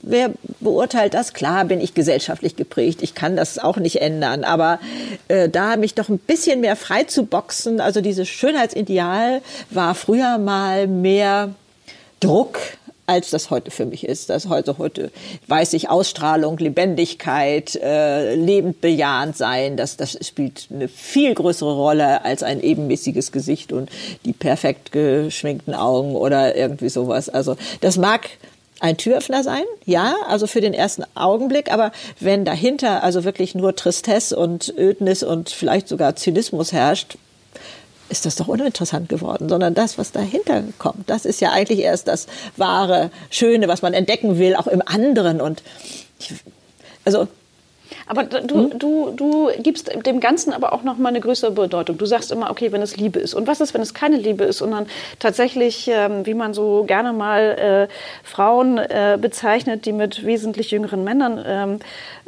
wer 0.10 0.32
beurteilt 0.60 1.14
das? 1.14 1.34
Klar 1.34 1.66
bin 1.66 1.82
ich 1.82 1.94
gesellschaftlich 1.94 2.56
geprägt, 2.56 3.02
ich 3.02 3.16
kann 3.16 3.36
das 3.36 3.60
auch 3.60 3.78
nicht 3.78 4.02
ändern, 4.02 4.44
aber 4.44 4.80
äh, 5.28 5.50
da 5.50 5.78
mich 5.78 5.96
doch 5.96 6.10
ein 6.10 6.20
bisschen 6.20 6.62
mehr 6.62 6.76
frei 6.76 7.04
zu 7.04 7.26
boxen, 7.26 7.82
also 7.82 8.02
dieses 8.02 8.28
Schönheitsideal 8.28 9.42
war 9.70 9.96
früher 9.96 10.38
mal 10.38 10.88
mehr 10.88 11.54
Druck, 12.20 12.60
als 13.10 13.32
das 13.32 13.50
heute 13.50 13.72
für 13.72 13.88
mich 13.88 14.06
ist. 14.06 14.30
Das 14.30 14.48
heute, 14.50 14.78
heute 14.78 15.12
weiß 15.48 15.74
ich 15.74 15.90
Ausstrahlung, 15.90 16.60
Lebendigkeit, 16.60 17.76
äh, 17.76 18.36
lebend 18.36 18.82
bejahend 18.82 19.36
sein, 19.36 19.78
das, 19.78 19.98
das 19.98 20.16
spielt 20.22 20.68
eine 20.72 20.88
viel 20.88 21.34
größere 21.34 21.74
Rolle 21.74 22.24
als 22.24 22.44
ein 22.44 22.62
ebenmäßiges 22.62 23.32
Gesicht 23.32 23.74
und 23.74 23.90
die 24.26 24.34
perfekt 24.34 24.92
geschminkten 24.92 25.74
Augen 25.74 26.16
oder 26.16 26.56
irgendwie 26.56 26.90
sowas. 26.90 27.30
Also 27.30 27.58
das 27.82 27.98
mag 27.98 28.30
ein 28.80 28.96
Türöffner 28.96 29.44
sein, 29.44 29.64
ja, 29.86 30.14
also 30.28 30.46
für 30.46 30.62
den 30.62 30.76
ersten 30.76 31.04
Augenblick, 31.16 31.72
aber 31.74 31.92
wenn 32.20 32.46
dahinter 32.46 33.04
also 33.04 33.24
wirklich 33.24 33.56
nur 33.56 33.76
Tristesse 33.76 34.38
und 34.38 34.72
Ödnis 34.78 35.24
und 35.24 35.50
vielleicht 35.50 35.88
sogar 35.88 36.16
Zynismus 36.16 36.72
herrscht, 36.74 37.18
ist 38.10 38.26
das 38.26 38.36
doch 38.36 38.48
uninteressant 38.48 39.10
geworden, 39.10 39.50
sondern 39.50 39.74
das, 39.74 39.98
was 39.98 40.12
dahinter 40.12 40.64
kommt, 40.78 41.10
das 41.10 41.26
ist 41.26 41.42
ja 41.42 41.52
eigentlich 41.52 41.80
erst 41.80 42.08
das 42.08 42.28
wahre, 42.58 43.12
Schöne, 43.30 43.68
was 43.68 43.82
man 43.82 43.94
entdecken 43.94 44.40
will, 44.40 44.56
auch 44.56 44.68
im 44.68 44.82
anderen. 44.86 45.42
Und 45.42 45.64
ich, 46.20 46.34
also 47.06 47.28
aber 48.10 48.24
du, 48.24 48.72
hm? 48.72 48.80
du, 48.80 49.12
du 49.16 49.50
gibst 49.60 49.92
dem 50.06 50.20
Ganzen 50.20 50.52
aber 50.52 50.74
auch 50.74 50.82
noch 50.82 50.98
mal 50.98 51.10
eine 51.10 51.20
größere 51.20 51.52
Bedeutung. 51.52 52.00
Du 52.00 52.08
sagst 52.08 52.32
immer, 52.32 52.50
okay, 52.50 52.72
wenn 52.72 52.82
es 52.82 52.98
Liebe 52.98 53.20
ist. 53.20 53.36
Und 53.36 53.46
was 53.46 53.62
ist, 53.62 53.76
wenn 53.76 53.82
es 53.82 53.94
keine 53.94 54.18
Liebe 54.18 54.46
ist? 54.46 54.64
Und 54.64 54.72
dann 54.72 54.88
tatsächlich, 55.20 55.88
ähm, 55.94 56.26
wie 56.26 56.34
man 56.34 56.56
so 56.56 56.86
gerne 56.88 57.14
mal 57.14 57.88
äh, 57.88 58.28
Frauen 58.28 58.80
äh, 58.80 59.20
bezeichnet, 59.22 59.86
die 59.86 59.92
mit 59.92 60.26
wesentlich 60.26 60.72
jüngeren 60.72 61.04
Männern 61.04 61.44
ähm, 61.46 61.80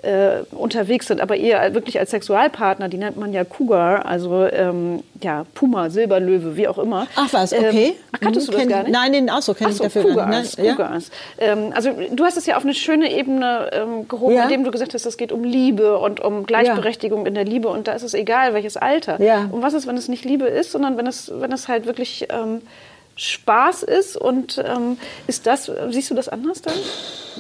äh, 0.04 0.44
unterwegs 0.52 1.08
sind, 1.08 1.22
aber 1.22 1.36
eher 1.36 1.74
wirklich 1.74 2.00
als 2.00 2.12
Sexualpartner, 2.12 2.90
die 2.90 2.98
nennt 2.98 3.18
man 3.18 3.34
ja 3.34 3.44
Cougar, 3.44 4.06
also 4.06 4.46
ähm, 4.46 5.04
ja, 5.22 5.46
Puma, 5.54 5.90
Silberlöwe, 5.90 6.58
wie 6.58 6.68
auch 6.68 6.78
immer. 6.78 7.08
Ach 7.16 7.32
was, 7.32 7.54
okay. 7.54 7.88
Ähm, 7.88 7.94
ach, 8.12 8.20
kanntest 8.20 8.48
du 8.48 8.52
das 8.52 8.68
gar 8.68 8.84
nicht? 8.84 8.92
Nein, 8.92 9.14
den 9.14 9.30
Ausdruck 9.30 9.58
kenne 9.58 9.72
ich 9.72 9.78
so, 9.78 9.84
dafür 9.84 10.04
Cougars, 10.04 10.18
gar 10.18 10.42
nicht. 10.42 10.58
Cougars. 10.58 11.12
Ja? 11.40 11.46
Ähm, 11.46 11.74
also 11.74 11.92
du 12.12 12.24
hast 12.24 12.38
es 12.38 12.46
ja 12.46 12.58
auf 12.58 12.64
eine 12.64 12.74
schöne 12.74 13.12
Ebene 13.12 13.70
ähm, 13.74 14.08
gehoben, 14.08 14.36
ja? 14.36 14.44
indem 14.44 14.64
du 14.64 14.72
gesagt 14.72 14.94
hast, 14.94 15.06
es 15.06 15.18
geht 15.18 15.32
um 15.32 15.44
Liebe 15.44 15.71
und 15.80 16.20
um 16.20 16.46
Gleichberechtigung 16.46 17.22
ja. 17.22 17.28
in 17.28 17.36
der 17.36 17.46
Liebe 17.46 17.68
und 17.68 17.88
da 17.88 17.94
ist 17.94 18.04
es 18.04 18.14
egal, 18.14 18.54
welches 18.54 18.78
Alter. 18.78 19.22
Ja. 19.22 19.50
Und 19.52 19.62
was 19.62 19.74
ist, 19.74 19.88
wenn 19.88 19.98
es 19.98 20.08
nicht 20.08 20.26
Liebe 20.26 20.46
ist, 20.46 20.72
sondern 20.72 20.98
wenn 20.98 21.08
es, 21.08 21.32
wenn 21.34 21.52
es 21.52 21.68
halt 21.68 21.86
wirklich 21.86 22.28
ähm, 22.30 22.62
Spaß 23.16 23.84
ist 23.84 24.18
und 24.18 24.58
ähm, 24.66 24.98
ist 25.28 25.46
das, 25.46 25.72
siehst 25.90 26.10
du 26.10 26.16
das 26.16 26.30
anders 26.30 26.62
dann? 26.62 26.74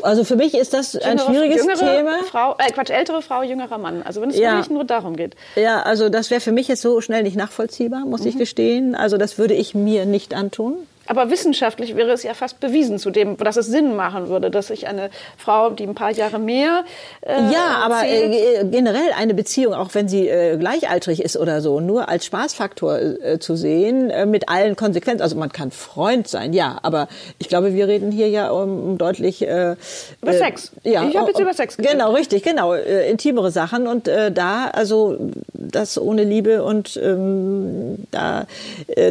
Also 0.03 0.23
für 0.23 0.35
mich 0.35 0.53
ist 0.53 0.73
das 0.73 0.95
ein 0.95 1.19
schwieriges 1.19 1.65
Thema. 1.65 2.19
Frau, 2.29 2.55
äh, 2.57 2.71
Quatsch, 2.71 2.89
ältere 2.89 3.21
Frau, 3.21 3.43
jüngerer 3.43 3.77
Mann. 3.77 4.03
Also 4.03 4.21
wenn 4.21 4.29
es 4.29 4.37
ja. 4.37 4.51
wirklich 4.51 4.69
nur 4.69 4.83
darum 4.83 5.15
geht. 5.15 5.35
Ja, 5.55 5.81
also 5.81 6.09
das 6.09 6.29
wäre 6.29 6.41
für 6.41 6.51
mich 6.51 6.67
jetzt 6.67 6.81
so 6.81 7.01
schnell 7.01 7.23
nicht 7.23 7.35
nachvollziehbar, 7.35 8.05
muss 8.05 8.21
mhm. 8.21 8.27
ich 8.27 8.37
gestehen. 8.37 8.95
Also 8.95 9.17
das 9.17 9.37
würde 9.37 9.53
ich 9.53 9.73
mir 9.73 10.05
nicht 10.05 10.33
antun. 10.33 10.77
Aber 11.07 11.29
wissenschaftlich 11.29 11.95
wäre 11.97 12.11
es 12.11 12.23
ja 12.23 12.33
fast 12.33 12.61
bewiesen, 12.61 12.97
zu 12.97 13.09
dem, 13.09 13.35
dass 13.35 13.57
es 13.57 13.65
Sinn 13.65 13.95
machen 13.95 14.29
würde, 14.29 14.49
dass 14.49 14.67
sich 14.67 14.87
eine 14.87 15.09
Frau, 15.37 15.71
die 15.71 15.83
ein 15.85 15.93
paar 15.93 16.11
Jahre 16.11 16.39
mehr. 16.39 16.85
Äh, 17.21 17.51
ja, 17.51 17.81
aber 17.83 18.03
äh, 18.05 18.63
generell 18.65 19.11
eine 19.17 19.33
Beziehung, 19.33 19.73
auch 19.73 19.93
wenn 19.93 20.07
sie 20.07 20.29
äh, 20.29 20.57
gleichaltrig 20.57 21.21
ist 21.21 21.35
oder 21.35 21.61
so, 21.61 21.81
nur 21.81 22.07
als 22.07 22.25
Spaßfaktor 22.25 22.99
äh, 23.01 23.39
zu 23.39 23.57
sehen, 23.57 24.09
äh, 24.09 24.25
mit 24.25 24.47
allen 24.47 24.77
Konsequenzen. 24.77 25.21
Also 25.21 25.35
man 25.35 25.51
kann 25.51 25.71
Freund 25.71 26.29
sein, 26.29 26.53
ja, 26.53 26.79
aber 26.81 27.09
ich 27.39 27.49
glaube, 27.49 27.73
wir 27.73 27.87
reden 27.89 28.11
hier 28.11 28.29
ja 28.29 28.49
um, 28.51 28.91
um 28.91 28.97
deutlich. 28.97 29.41
Äh, 29.41 29.75
über 30.21 30.33
Sex. 30.33 30.71
Ja, 30.83 31.03
ich 31.09 31.17
habe 31.17 31.29
jetzt 31.29 31.41
über 31.41 31.53
Sex 31.53 31.75
geredet. 31.75 31.93
Genau, 31.93 32.13
richtig, 32.13 32.43
genau. 32.43 32.73
intimere 32.73 33.51
Sachen 33.51 33.87
und 33.87 34.07
da, 34.07 34.69
also 34.71 35.17
das 35.53 35.97
ohne 35.97 36.23
Liebe 36.23 36.63
und 36.63 36.99
ähm, 37.01 38.07
da, 38.11 38.45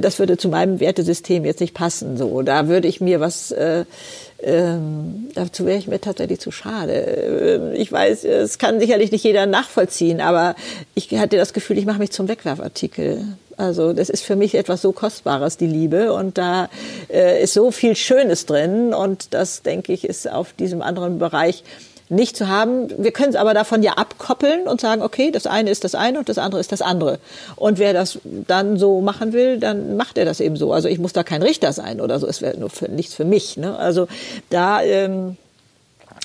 das 0.00 0.18
würde 0.18 0.37
zu 0.37 0.48
meinem 0.48 0.81
Wertesystem 0.81 1.44
jetzt 1.44 1.61
nicht 1.61 1.74
passen 1.74 1.89
passen. 1.90 2.16
So, 2.16 2.42
da 2.42 2.68
würde 2.68 2.88
ich 2.88 3.00
mir 3.00 3.20
was 3.20 3.50
äh, 3.50 3.85
ähm, 4.42 5.29
dazu 5.35 5.66
wäre 5.66 5.76
ich 5.76 5.87
mir 5.87 6.00
tatsächlich 6.00 6.40
zu 6.40 6.50
schade. 6.50 6.94
Ähm, 6.94 7.74
ich 7.74 7.92
weiß, 7.92 8.24
es 8.24 8.59
kann 8.59 8.81
sicherlich 8.81 9.12
nicht 9.12 9.24
jeder 9.24 9.46
nachvollziehen, 9.46 10.20
aber 10.20 10.55
ich 10.94 11.11
hatte 11.18 11.37
das 11.37 11.53
Gefühl, 11.53 11.76
ich 11.76 11.85
mache 11.85 11.98
mich 11.98 12.11
zum 12.11 12.29
Wegwerfartikel. 12.29 13.24
Also 13.59 13.92
das 13.92 14.09
ist 14.09 14.22
für 14.22 14.37
mich 14.37 14.55
etwas 14.55 14.81
so 14.81 14.92
Kostbares, 14.92 15.59
die 15.59 15.66
Liebe. 15.66 16.14
Und 16.14 16.38
da 16.38 16.70
äh, 17.12 17.42
ist 17.42 17.53
so 17.53 17.70
viel 17.70 17.96
Schönes 17.96 18.46
drin. 18.46 18.94
Und 18.94 19.35
das, 19.35 19.61
denke 19.61 19.92
ich, 19.92 20.05
ist 20.05 20.31
auf 20.31 20.55
diesem 20.55 20.81
anderen 20.81 21.18
Bereich 21.18 21.62
nicht 22.11 22.37
zu 22.37 22.49
haben. 22.49 22.88
Wir 23.03 23.12
können 23.12 23.31
es 23.31 23.37
aber 23.37 23.55
davon 23.55 23.83
ja 23.83 23.92
abkoppeln 23.92 24.66
und 24.66 24.81
sagen, 24.81 25.01
okay, 25.01 25.31
das 25.31 25.46
eine 25.46 25.70
ist 25.70 25.85
das 25.85 25.94
eine 25.94 26.18
und 26.18 26.29
das 26.29 26.38
andere 26.38 26.61
ist 26.61 26.73
das 26.73 26.83
andere. 26.83 27.18
Und 27.57 27.79
wer 27.79 27.92
das 27.92 28.18
dann 28.25 28.77
so 28.77 29.01
machen 29.01 29.33
will, 29.33 29.59
dann 29.59 29.96
macht 29.96 30.18
er 30.18 30.25
das 30.25 30.40
eben 30.40 30.57
so. 30.57 30.73
Also 30.73 30.88
ich 30.88 30.99
muss 30.99 31.12
da 31.12 31.23
kein 31.23 31.42
Richter 31.42 31.73
sein 31.73 32.01
oder 32.01 32.18
so. 32.18 32.27
Es 32.27 32.42
wäre 32.42 32.59
nur 32.59 32.68
für, 32.68 32.88
nichts 32.88 33.14
für 33.14 33.25
mich. 33.25 33.57
Ne? 33.57 33.77
Also 33.79 34.09
da 34.51 34.83
ähm, 34.83 35.37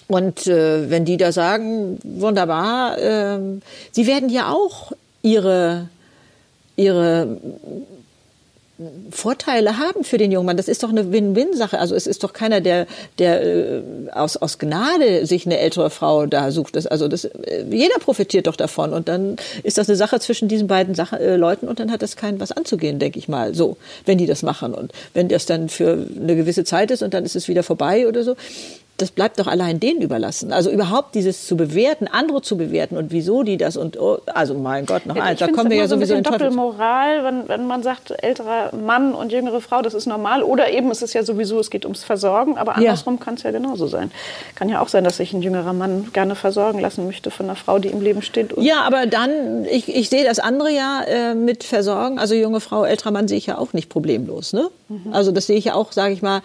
und 0.07 0.47
äh, 0.47 0.89
wenn 0.89 1.05
die 1.05 1.17
da 1.17 1.31
sagen, 1.31 1.99
wunderbar, 2.03 2.97
äh, 2.97 3.39
sie 3.91 4.07
werden 4.07 4.29
ja 4.29 4.51
auch 4.51 4.91
ihre 5.21 5.87
ihre 6.75 7.37
Vorteile 9.09 9.77
haben 9.77 10.03
für 10.03 10.17
den 10.17 10.33
jungen 10.33 10.45
Mann. 10.45 10.57
Das 10.57 10.67
ist 10.67 10.83
doch 10.83 10.89
eine 10.89 11.11
Win-Win-Sache. 11.11 11.79
Also 11.79 11.95
es 11.95 12.07
ist 12.07 12.23
doch 12.25 12.33
keiner, 12.33 12.59
der, 12.59 12.87
der 13.19 13.41
äh, 13.41 13.81
aus, 14.11 14.35
aus 14.35 14.59
Gnade 14.59 15.25
sich 15.25 15.45
eine 15.45 15.59
ältere 15.59 15.89
Frau 15.89 16.25
da 16.25 16.51
sucht. 16.51 16.75
Das, 16.75 16.85
also 16.85 17.07
das, 17.07 17.23
äh, 17.23 17.65
jeder 17.69 17.97
profitiert 17.99 18.47
doch 18.47 18.57
davon. 18.57 18.91
Und 18.91 19.07
dann 19.07 19.37
ist 19.63 19.77
das 19.77 19.87
eine 19.87 19.95
Sache 19.95 20.19
zwischen 20.19 20.49
diesen 20.49 20.67
beiden 20.67 20.93
Sache, 20.93 21.17
äh, 21.19 21.37
Leuten 21.37 21.69
und 21.69 21.79
dann 21.79 21.89
hat 21.89 22.01
das 22.01 22.17
keinen 22.17 22.41
was 22.41 22.51
anzugehen, 22.51 22.99
denke 22.99 23.17
ich 23.17 23.29
mal. 23.29 23.55
So, 23.55 23.77
wenn 24.05 24.17
die 24.17 24.25
das 24.25 24.43
machen. 24.43 24.73
Und 24.73 24.91
wenn 25.13 25.29
das 25.29 25.45
dann 25.45 25.69
für 25.69 25.93
eine 25.93 26.35
gewisse 26.35 26.65
Zeit 26.65 26.91
ist 26.91 27.01
und 27.01 27.13
dann 27.13 27.23
ist 27.23 27.37
es 27.37 27.47
wieder 27.47 27.63
vorbei 27.63 28.07
oder 28.09 28.23
so, 28.23 28.35
das 28.97 29.11
bleibt 29.11 29.39
doch 29.39 29.47
allein 29.47 29.81
denen 29.81 30.01
überlassen. 30.01 30.53
Also 30.53 30.71
überhaupt 30.71 31.15
dieses 31.15 31.45
zu 31.47 31.57
bewerten, 31.57 32.07
andere 32.07 32.41
zu 32.41 32.55
bewerten 32.55 32.95
und 32.95 33.11
wieso 33.11 33.43
die 33.43 33.57
das 33.57 33.75
und 33.75 33.99
oh, 33.99 34.19
also 34.25 34.53
mein 34.53 34.85
Gott, 34.85 35.05
noch 35.05 35.17
eins, 35.17 35.39
da 35.41 35.47
kommen 35.47 35.69
wir 35.69 35.77
ja 35.77 35.87
so 35.87 35.95
sowieso 35.95 36.15
in 36.15 36.23
Doppelmoral, 36.23 37.25
wenn, 37.25 37.49
wenn 37.49 37.67
man 37.67 37.83
sagt, 37.83 38.13
älterer 38.23 38.73
Mann 38.73 39.13
und 39.13 39.33
jüngere 39.33 39.59
Frau, 39.59 39.81
das 39.81 39.93
ist 39.93 40.05
normal. 40.05 40.43
Oder 40.43 40.71
eben 40.71 40.91
es 40.91 41.01
ist 41.01 41.13
ja 41.13 41.23
sowieso, 41.23 41.59
es 41.59 41.69
geht 41.69 41.83
ums 41.83 42.05
Versorgen, 42.05 42.57
aber 42.57 42.77
andersrum 42.77 43.15
ja. 43.15 43.25
kann 43.25 43.33
es 43.33 43.43
ja 43.43 43.51
genauso 43.51 43.87
sein. 43.87 44.11
Kann 44.55 44.69
ja 44.69 44.79
auch 44.79 44.87
sein, 44.87 45.03
dass 45.03 45.17
sich 45.17 45.33
ein 45.33 45.41
jüngerer 45.41 45.73
Mann 45.73 46.11
gerne 46.13 46.35
versorgen 46.35 46.79
lassen 46.79 47.05
möchte 47.05 47.31
von 47.31 47.47
einer 47.47 47.57
Frau, 47.57 47.79
die 47.79 47.89
im 47.89 48.01
Leben 48.01 48.21
steht. 48.21 48.53
ja, 48.57 48.81
aber 48.83 49.07
dann, 49.07 49.65
ich, 49.65 49.93
ich 49.93 50.09
sehe 50.09 50.23
das 50.23 50.39
andere 50.39 50.71
ja 50.71 51.01
äh, 51.05 51.35
mit 51.35 51.65
Versorgen, 51.65 52.17
also 52.17 52.33
junge 52.33 52.61
Frau, 52.61 52.85
älterer 52.85 53.11
Mann 53.11 53.27
sehe 53.27 53.37
ich 53.37 53.47
ja 53.47 53.57
auch 53.57 53.73
nicht 53.73 53.89
problemlos. 53.89 54.53
Ne? 54.53 54.69
Mhm. 54.87 55.11
Also 55.13 55.33
das 55.33 55.47
sehe 55.47 55.57
ich 55.57 55.65
ja 55.65 55.73
auch, 55.73 55.91
sage 55.91 56.13
ich 56.13 56.21
mal, 56.21 56.41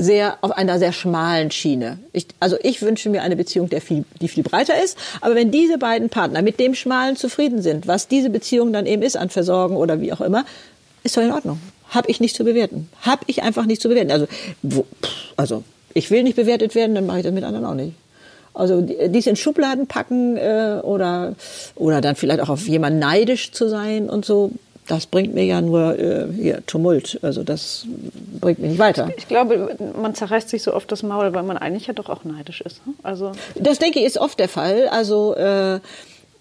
sehr 0.00 0.38
auf 0.40 0.52
einer 0.52 0.78
sehr 0.78 0.92
schmalen 0.92 1.50
Schiene. 1.50 1.98
Ich, 2.12 2.26
also 2.40 2.56
ich 2.62 2.80
wünsche 2.80 3.10
mir 3.10 3.22
eine 3.22 3.36
Beziehung, 3.36 3.68
der 3.68 3.80
viel, 3.80 4.04
die 4.20 4.28
viel 4.28 4.42
breiter 4.42 4.82
ist. 4.82 4.96
Aber 5.20 5.34
wenn 5.34 5.50
diese 5.50 5.78
beiden 5.78 6.08
Partner 6.08 6.42
mit 6.42 6.58
dem 6.58 6.74
Schmalen 6.74 7.16
zufrieden 7.16 7.60
sind, 7.60 7.86
was 7.86 8.08
diese 8.08 8.30
Beziehung 8.30 8.72
dann 8.72 8.86
eben 8.86 9.02
ist 9.02 9.16
an 9.16 9.28
Versorgen 9.28 9.76
oder 9.76 10.00
wie 10.00 10.12
auch 10.12 10.20
immer, 10.20 10.44
ist 11.02 11.16
doch 11.16 11.22
in 11.22 11.32
Ordnung. 11.32 11.60
Habe 11.90 12.10
ich 12.10 12.20
nicht 12.20 12.34
zu 12.34 12.44
bewerten. 12.44 12.88
Habe 13.02 13.24
ich 13.26 13.42
einfach 13.42 13.66
nicht 13.66 13.82
zu 13.82 13.88
bewerten. 13.88 14.10
Also, 14.10 14.26
wo, 14.62 14.86
also 15.36 15.64
ich 15.92 16.10
will 16.10 16.22
nicht 16.22 16.36
bewertet 16.36 16.74
werden, 16.74 16.94
dann 16.94 17.06
mache 17.06 17.18
ich 17.18 17.24
das 17.24 17.32
mit 17.32 17.44
anderen 17.44 17.66
auch 17.66 17.74
nicht. 17.74 17.92
Also 18.52 18.80
dies 18.80 19.26
in 19.26 19.36
Schubladen 19.36 19.86
packen 19.86 20.36
äh, 20.36 20.80
oder 20.82 21.36
oder 21.76 22.00
dann 22.00 22.16
vielleicht 22.16 22.40
auch 22.40 22.48
auf 22.48 22.66
jemanden 22.66 22.98
neidisch 22.98 23.52
zu 23.52 23.68
sein 23.68 24.10
und 24.10 24.24
so, 24.24 24.50
das 24.90 25.06
bringt 25.06 25.34
mir 25.34 25.44
ja 25.44 25.60
nur 25.60 25.98
äh, 25.98 26.26
hier, 26.32 26.66
Tumult. 26.66 27.20
Also 27.22 27.44
das 27.44 27.86
bringt 28.40 28.58
mich 28.58 28.70
nicht 28.70 28.80
weiter. 28.80 29.10
Ich 29.16 29.28
glaube, 29.28 29.76
man 30.00 30.14
zerreißt 30.14 30.48
sich 30.48 30.62
so 30.62 30.74
oft 30.74 30.90
das 30.90 31.02
Maul, 31.02 31.32
weil 31.32 31.44
man 31.44 31.56
eigentlich 31.56 31.86
ja 31.86 31.94
doch 31.94 32.08
auch 32.08 32.24
neidisch 32.24 32.60
ist. 32.60 32.84
Ne? 32.86 32.94
Also 33.02 33.32
das 33.54 33.78
denke 33.78 34.00
ich 34.00 34.06
ist 34.06 34.18
oft 34.18 34.38
der 34.40 34.48
Fall. 34.48 34.88
Also 34.88 35.34
äh, 35.36 35.78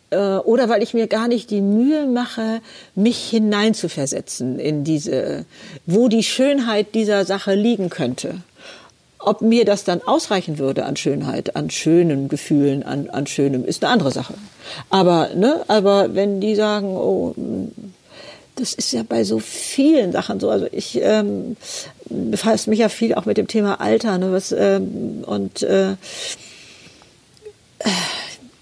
äh, 0.09 0.17
oder 0.17 0.69
weil 0.69 0.81
ich 0.81 0.93
mir 0.93 1.07
gar 1.07 1.27
nicht 1.27 1.51
die 1.51 1.61
Mühe 1.61 2.07
mache, 2.07 2.61
mich 2.95 3.29
hineinzuversetzen 3.29 4.59
in 4.59 4.83
diese, 4.83 5.45
wo 5.85 6.07
die 6.07 6.23
Schönheit 6.23 6.95
dieser 6.95 7.25
Sache 7.25 7.53
liegen 7.53 7.89
könnte. 7.89 8.35
Ob 9.19 9.41
mir 9.41 9.65
das 9.65 9.83
dann 9.83 10.01
ausreichen 10.01 10.57
würde 10.57 10.85
an 10.85 10.95
Schönheit, 10.95 11.55
an 11.55 11.69
schönen 11.69 12.29
Gefühlen, 12.29 12.83
an, 12.83 13.09
an 13.09 13.27
Schönem, 13.27 13.65
ist 13.65 13.83
eine 13.83 13.91
andere 13.91 14.11
Sache. 14.11 14.33
Aber, 14.89 15.29
ne, 15.35 15.61
aber 15.67 16.15
wenn 16.15 16.39
die 16.39 16.55
sagen, 16.55 16.87
oh, 16.87 17.35
das 18.59 18.73
ist 18.73 18.91
ja 18.91 19.03
bei 19.07 19.23
so 19.23 19.39
vielen 19.39 20.11
Sachen 20.11 20.39
so. 20.39 20.49
Also 20.49 20.67
ich 20.71 20.99
ähm, 21.01 21.55
befasse 22.09 22.69
mich 22.69 22.79
ja 22.79 22.89
viel 22.89 23.13
auch 23.13 23.25
mit 23.25 23.37
dem 23.37 23.47
Thema 23.47 23.79
Alter. 23.79 24.17
Ne, 24.17 24.31
was, 24.31 24.51
ähm, 24.51 25.23
und 25.25 25.63
äh, 25.63 25.95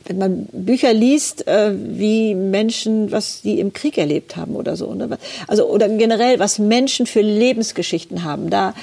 wenn 0.05 0.17
man 0.17 0.47
Bücher 0.51 0.93
liest, 0.93 1.47
äh, 1.47 1.73
wie 1.75 2.35
Menschen, 2.35 3.11
was 3.11 3.41
die 3.41 3.59
im 3.59 3.73
Krieg 3.73 3.97
erlebt 3.97 4.35
haben 4.35 4.55
oder 4.55 4.75
so, 4.75 4.93
ne? 4.93 5.17
also 5.47 5.67
oder 5.67 5.89
generell, 5.89 6.39
was 6.39 6.59
Menschen 6.59 7.05
für 7.07 7.21
Lebensgeschichten 7.21 8.23
haben, 8.23 8.49
da 8.49 8.73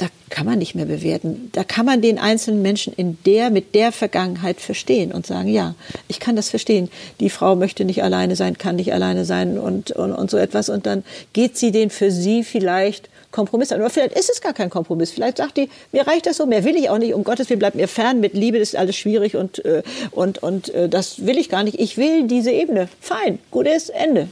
da 0.00 0.06
kann 0.30 0.46
man 0.46 0.58
nicht 0.58 0.74
mehr 0.74 0.86
bewerten. 0.86 1.50
Da 1.52 1.62
kann 1.62 1.84
man 1.84 2.00
den 2.00 2.18
einzelnen 2.18 2.62
Menschen 2.62 2.94
in 2.94 3.18
der, 3.26 3.50
mit 3.50 3.74
der 3.74 3.92
Vergangenheit 3.92 4.58
verstehen 4.58 5.12
und 5.12 5.26
sagen, 5.26 5.48
ja, 5.48 5.74
ich 6.08 6.20
kann 6.20 6.36
das 6.36 6.48
verstehen. 6.48 6.88
Die 7.20 7.28
Frau 7.28 7.54
möchte 7.54 7.84
nicht 7.84 8.02
alleine 8.02 8.34
sein, 8.34 8.56
kann 8.56 8.76
nicht 8.76 8.94
alleine 8.94 9.26
sein 9.26 9.58
und, 9.58 9.90
und, 9.90 10.14
und 10.14 10.30
so 10.30 10.38
etwas. 10.38 10.70
Und 10.70 10.86
dann 10.86 11.04
geht 11.34 11.58
sie 11.58 11.70
den 11.70 11.90
für 11.90 12.10
sie 12.10 12.44
vielleicht 12.44 13.10
Kompromiss 13.30 13.72
an. 13.72 13.80
Aber 13.80 13.90
vielleicht 13.90 14.18
ist 14.18 14.30
es 14.30 14.40
gar 14.40 14.54
kein 14.54 14.70
Kompromiss. 14.70 15.10
Vielleicht 15.10 15.36
sagt 15.36 15.58
die, 15.58 15.68
mir 15.92 16.06
reicht 16.06 16.24
das 16.24 16.38
so, 16.38 16.46
mehr 16.46 16.64
will 16.64 16.76
ich 16.76 16.88
auch 16.88 16.98
nicht. 16.98 17.12
Um 17.12 17.22
Gottes 17.22 17.50
Willen, 17.50 17.58
bleibt 17.58 17.76
mir 17.76 17.88
fern. 17.88 18.20
Mit 18.20 18.32
Liebe 18.32 18.56
ist 18.56 18.76
alles 18.76 18.96
schwierig 18.96 19.36
und, 19.36 19.62
äh, 19.66 19.82
und, 20.12 20.42
und 20.42 20.72
äh, 20.72 20.88
das 20.88 21.26
will 21.26 21.36
ich 21.36 21.50
gar 21.50 21.62
nicht. 21.62 21.78
Ich 21.78 21.98
will 21.98 22.26
diese 22.26 22.52
Ebene. 22.52 22.88
Fein, 23.00 23.38
gut 23.50 23.66
ist, 23.66 23.90
Ende 23.90 24.28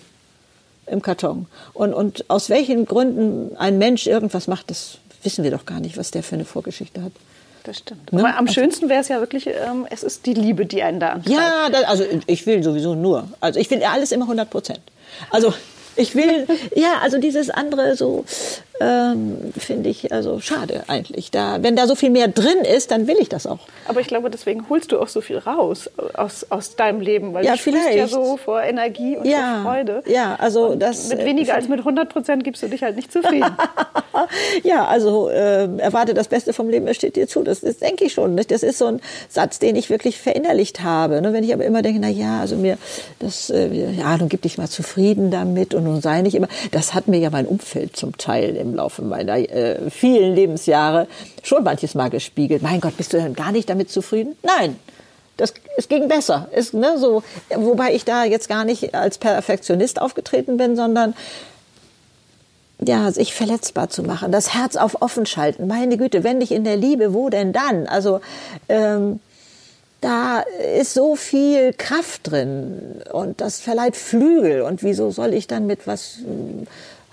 im 0.87 1.03
Karton. 1.03 1.47
Und, 1.75 1.93
und 1.93 2.25
aus 2.31 2.49
welchen 2.49 2.87
Gründen 2.87 3.55
ein 3.59 3.77
Mensch 3.77 4.07
irgendwas 4.07 4.47
macht, 4.47 4.71
das 4.71 4.99
wissen 5.23 5.45
wir 5.45 5.51
doch 5.51 5.67
gar 5.67 5.81
nicht, 5.81 5.97
was 5.97 6.11
der 6.11 6.23
für 6.23 6.35
eine 6.35 6.45
Vorgeschichte 6.45 7.03
hat. 7.03 7.13
Das 7.65 7.79
stimmt. 7.79 8.13
Ne? 8.13 8.21
Aber 8.21 8.37
am 8.37 8.47
also 8.47 8.55
schönsten 8.55 8.89
wäre 8.89 9.01
es 9.01 9.09
ja 9.09 9.21
wirklich, 9.21 9.47
ähm, 9.47 9.87
es 9.91 10.03
ist 10.03 10.27
die 10.27 10.35
Liebe, 10.35 10.65
die 10.65 10.83
einen 10.83 11.01
da 11.01 11.11
antreibt. 11.11 11.37
Ja, 11.37 11.69
das, 11.71 11.85
also 11.85 12.05
ich 12.27 12.47
will 12.47 12.63
sowieso 12.63 12.95
nur. 12.95 13.29
Also 13.41 13.61
ich 13.61 13.71
will 13.71 13.83
alles 13.83 14.13
immer 14.13 14.25
100 14.25 14.49
Prozent. 14.49 14.81
Also 15.31 15.53
ich 15.97 16.15
will, 16.15 16.47
ja, 16.77 16.99
also 17.03 17.19
dieses 17.19 17.51
andere 17.51 17.97
so, 17.97 18.25
ähm, 18.81 19.53
finde 19.57 19.89
ich 19.91 20.13
also 20.13 20.41
schade 20.41 20.85
eigentlich. 20.89 21.31
Da, 21.31 21.63
wenn 21.63 21.77
da 21.77 21.87
so 21.87 21.95
viel 21.95 22.11
mehr 22.11 22.29
drin 22.29 22.59
ist, 22.59 22.91
dann 22.91 23.07
will 23.07 23.17
ich 23.21 23.29
das 23.29 23.47
auch. 23.47 23.61
Aber 23.87 24.01
ich 24.01 24.07
glaube, 24.07 24.31
deswegen 24.31 24.69
holst 24.69 24.93
du 24.93 25.01
auch 25.01 25.09
so 25.09 25.21
viel 25.21 25.39
raus 25.39 25.91
aus, 26.15 26.47
aus 26.51 26.77
deinem 26.77 27.01
Leben, 27.01 27.35
weil 27.35 27.45
ja, 27.45 27.53
du 27.53 27.59
vielleicht. 27.59 27.97
ja 27.97 28.07
so 28.07 28.37
vor 28.37 28.63
Energie 28.63 29.17
und 29.17 29.27
ja, 29.27 29.61
vor 29.63 29.73
Freude. 29.73 30.03
Ja, 30.07 30.37
also 30.39 30.69
und 30.69 30.81
das. 30.81 31.09
Mit 31.09 31.25
weniger 31.25 31.55
als 31.55 31.69
mit 31.69 31.81
100 31.81 32.09
Prozent 32.09 32.45
gibst 32.45 32.63
du 32.63 32.69
dich 32.69 32.83
halt 32.83 32.97
nicht 32.97 33.13
zufrieden. 33.13 33.51
ja, 34.63 34.87
also 34.87 35.29
äh, 35.29 35.69
erwarte 35.79 36.15
das 36.15 36.29
Beste 36.29 36.53
vom 36.53 36.69
Leben, 36.69 36.87
es 36.87 36.97
steht 36.97 37.17
dir 37.17 37.27
zu. 37.27 37.43
Das, 37.43 37.61
das 37.61 37.79
denke 37.79 38.05
ich 38.05 38.13
schon. 38.13 38.35
Nicht? 38.35 38.51
Das 38.51 38.63
ist 38.63 38.79
so 38.79 38.87
ein 38.87 39.01
Satz, 39.29 39.59
den 39.59 39.77
ich 39.77 39.91
wirklich 39.91 40.19
verinnerlicht 40.19 40.83
habe. 40.83 41.21
Ne? 41.21 41.33
Wenn 41.33 41.45
ich 41.45 41.53
aber 41.53 41.65
immer 41.65 41.83
denke, 41.83 42.01
na 42.01 42.09
ja, 42.09 42.41
also 42.41 42.57
mir 42.57 42.79
das, 43.19 43.51
äh, 43.51 43.69
ja, 43.69 44.17
nun 44.17 44.29
gib 44.29 44.43
dich 44.43 44.59
mal 44.59 44.69
zufrieden 44.69 45.31
damit 45.31 45.75
und 45.75 45.85
nun 45.85 46.01
sei 46.01 46.23
nicht 46.23 46.35
immer. 46.35 46.49
Das 46.71 46.95
hat 46.95 47.09
mir 47.09 47.19
ja 47.19 47.31
mein 47.31 47.47
Umfeld 47.47 47.97
zum 47.97 48.17
Teil 48.17 48.57
im 48.69 48.77
Laufe 48.77 49.03
meiner 49.03 49.39
äh, 49.39 49.91
vielen 49.91 50.35
Lebensjahre 50.35 51.07
schon 51.43 51.65
manches 51.65 51.95
Mal 51.95 52.11
gespiegelt. 52.11 52.63
Mein 52.63 52.81
Gott, 52.81 52.97
bist 52.97 53.13
du 53.13 53.17
denn 53.17 53.35
gar 53.35 53.53
nicht 53.53 53.69
damit 53.69 53.91
zufrieden? 53.91 54.37
Nein. 54.43 54.77
Das, 55.37 55.55
es 55.77 55.89
ging 55.89 56.09
besser. 56.09 56.49
Es, 56.51 56.73
ne, 56.73 56.99
so, 56.99 57.23
wobei 57.55 57.95
ich 57.95 58.05
da 58.05 58.25
jetzt 58.25 58.49
gar 58.49 58.65
nicht 58.65 58.95
als 58.95 59.19
Perfektionist 59.19 60.03
aufgetreten 60.03 60.57
bin, 60.57 60.75
sondern 60.75 61.15
ja, 62.81 63.11
sich 63.11 63.35
verletzbar 63.35 63.89
zu 63.89 64.03
machen, 64.03 64.31
das 64.33 64.55
Herz 64.55 64.77
auf 64.77 65.03
offen 65.03 65.27
schalten. 65.27 65.67
Meine 65.67 65.97
Güte, 65.97 66.23
wenn 66.25 66.39
nicht 66.39 66.53
in 66.53 66.65
der 66.65 66.77
Liebe, 66.77 67.13
wo 67.15 67.29
denn 67.29 67.53
dann? 67.53 67.87
Also 67.87 68.21
ähm, 68.69 69.21
da 70.01 70.45
ist 70.77 70.95
so 70.95 71.17
viel 71.17 71.73
Kraft 71.73 72.31
drin 72.31 73.01
und 73.13 73.41
das 73.41 73.61
verleiht 73.61 73.97
Flügel. 73.97 74.63
Und 74.63 74.83
wieso 74.83 75.11
soll 75.11 75.35
ich 75.35 75.49
dann 75.49 75.67
mit 75.67 75.87
was 75.87 76.19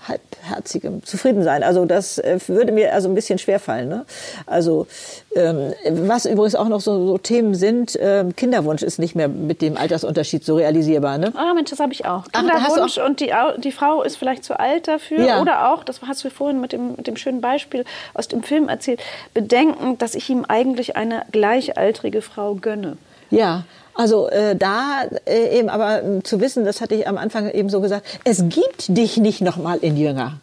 halbherzigem 0.08 1.04
Zufriedensein. 1.04 1.62
Also 1.62 1.84
das 1.84 2.18
äh, 2.18 2.38
würde 2.46 2.72
mir 2.72 2.92
also 2.94 3.08
ein 3.08 3.14
bisschen 3.14 3.38
schwerfallen. 3.38 3.88
Ne? 3.88 4.04
Also 4.46 4.86
ähm, 5.34 5.72
was 5.90 6.26
übrigens 6.26 6.54
auch 6.54 6.68
noch 6.68 6.80
so, 6.80 7.06
so 7.06 7.18
Themen 7.18 7.54
sind, 7.54 7.98
ähm, 8.00 8.34
Kinderwunsch 8.36 8.82
ist 8.82 8.98
nicht 8.98 9.14
mehr 9.14 9.28
mit 9.28 9.62
dem 9.62 9.76
Altersunterschied 9.76 10.44
so 10.44 10.56
realisierbar. 10.56 11.18
Ne? 11.18 11.32
Ah 11.34 11.54
Mensch, 11.54 11.70
das 11.70 11.80
habe 11.80 11.92
ich 11.92 12.04
auch. 12.06 12.24
Kinderwunsch 12.32 12.98
auch 12.98 13.06
und 13.06 13.20
die, 13.20 13.32
die 13.58 13.72
Frau 13.72 14.02
ist 14.02 14.16
vielleicht 14.16 14.44
zu 14.44 14.58
alt 14.58 14.88
dafür. 14.88 15.24
Ja. 15.24 15.40
Oder 15.40 15.72
auch, 15.72 15.84
das 15.84 16.00
hast 16.02 16.24
du 16.24 16.30
vorhin 16.30 16.60
mit 16.60 16.72
dem, 16.72 16.96
mit 16.96 17.06
dem 17.06 17.16
schönen 17.16 17.40
Beispiel 17.40 17.84
aus 18.14 18.28
dem 18.28 18.42
Film 18.42 18.68
erzählt, 18.68 19.00
bedenken, 19.34 19.98
dass 19.98 20.14
ich 20.14 20.28
ihm 20.30 20.44
eigentlich 20.46 20.96
eine 20.96 21.22
gleichaltrige 21.32 22.22
Frau 22.22 22.54
gönne. 22.54 22.96
Ja, 23.30 23.64
also 23.96 24.28
äh, 24.28 24.54
da 24.54 25.04
äh, 25.24 25.58
eben 25.58 25.68
aber 25.68 26.02
äh, 26.02 26.22
zu 26.22 26.40
wissen, 26.40 26.64
das 26.64 26.80
hatte 26.80 26.94
ich 26.94 27.08
am 27.08 27.16
Anfang 27.16 27.50
eben 27.50 27.70
so 27.70 27.80
gesagt, 27.80 28.06
es 28.24 28.44
gibt 28.48 28.96
dich 28.96 29.16
nicht 29.16 29.40
noch 29.40 29.56
mal 29.56 29.78
in 29.78 29.96
Jünger. 29.96 30.40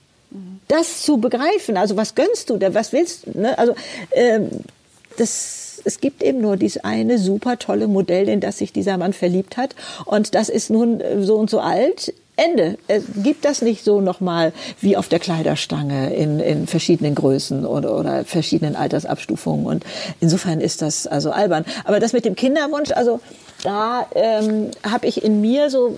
Das 0.68 1.04
zu 1.04 1.18
begreifen, 1.18 1.78
also 1.78 1.96
was 1.96 2.16
gönnst 2.16 2.50
du 2.50 2.60
was 2.74 2.92
willst 2.94 3.28
du? 3.28 3.40
Ne? 3.40 3.58
Also 3.58 3.76
äh, 4.10 4.40
das, 5.18 5.82
es 5.84 6.00
gibt 6.00 6.24
eben 6.24 6.42
nur 6.42 6.58
dieses 6.58 6.84
eine 6.84 7.20
super 7.20 7.60
tolle 7.60 7.88
Modell, 7.88 8.28
in 8.28 8.40
das 8.40 8.58
sich 8.58 8.74
dieser 8.74 8.98
Mann 8.98 9.14
verliebt 9.14 9.58
hat 9.58 9.76
und 10.06 10.34
das 10.34 10.50
ist 10.50 10.72
nun 10.72 11.00
äh, 11.00 11.22
so 11.22 11.36
und 11.36 11.50
so 11.50 11.60
alt. 11.60 12.14
Ende. 12.36 12.80
Es 12.88 13.04
gibt 13.22 13.46
das 13.46 13.62
nicht 13.62 13.84
so 13.84 14.02
nochmal 14.02 14.54
wie 14.82 14.98
auf 14.98 15.08
der 15.08 15.20
Kleiderstange 15.20 16.16
in, 16.16 16.40
in 16.40 16.66
verschiedenen 16.66 17.14
Größen 17.14 17.64
oder, 17.64 17.96
oder 17.96 18.26
verschiedenen 18.26 18.76
Altersabstufungen. 18.76 19.68
Und 19.68 19.86
insofern 20.20 20.60
ist 20.60 20.82
das 20.82 21.06
also 21.06 21.30
albern. 21.30 21.64
Aber 21.84 22.00
das 22.00 22.12
mit 22.12 22.26
dem 22.26 22.36
Kinderwunsch, 22.36 22.92
also 22.92 23.20
da 23.64 24.08
ähm, 24.16 24.72
habe 24.84 25.08
ich 25.08 25.24
in 25.24 25.42
mir 25.42 25.70
so 25.70 25.98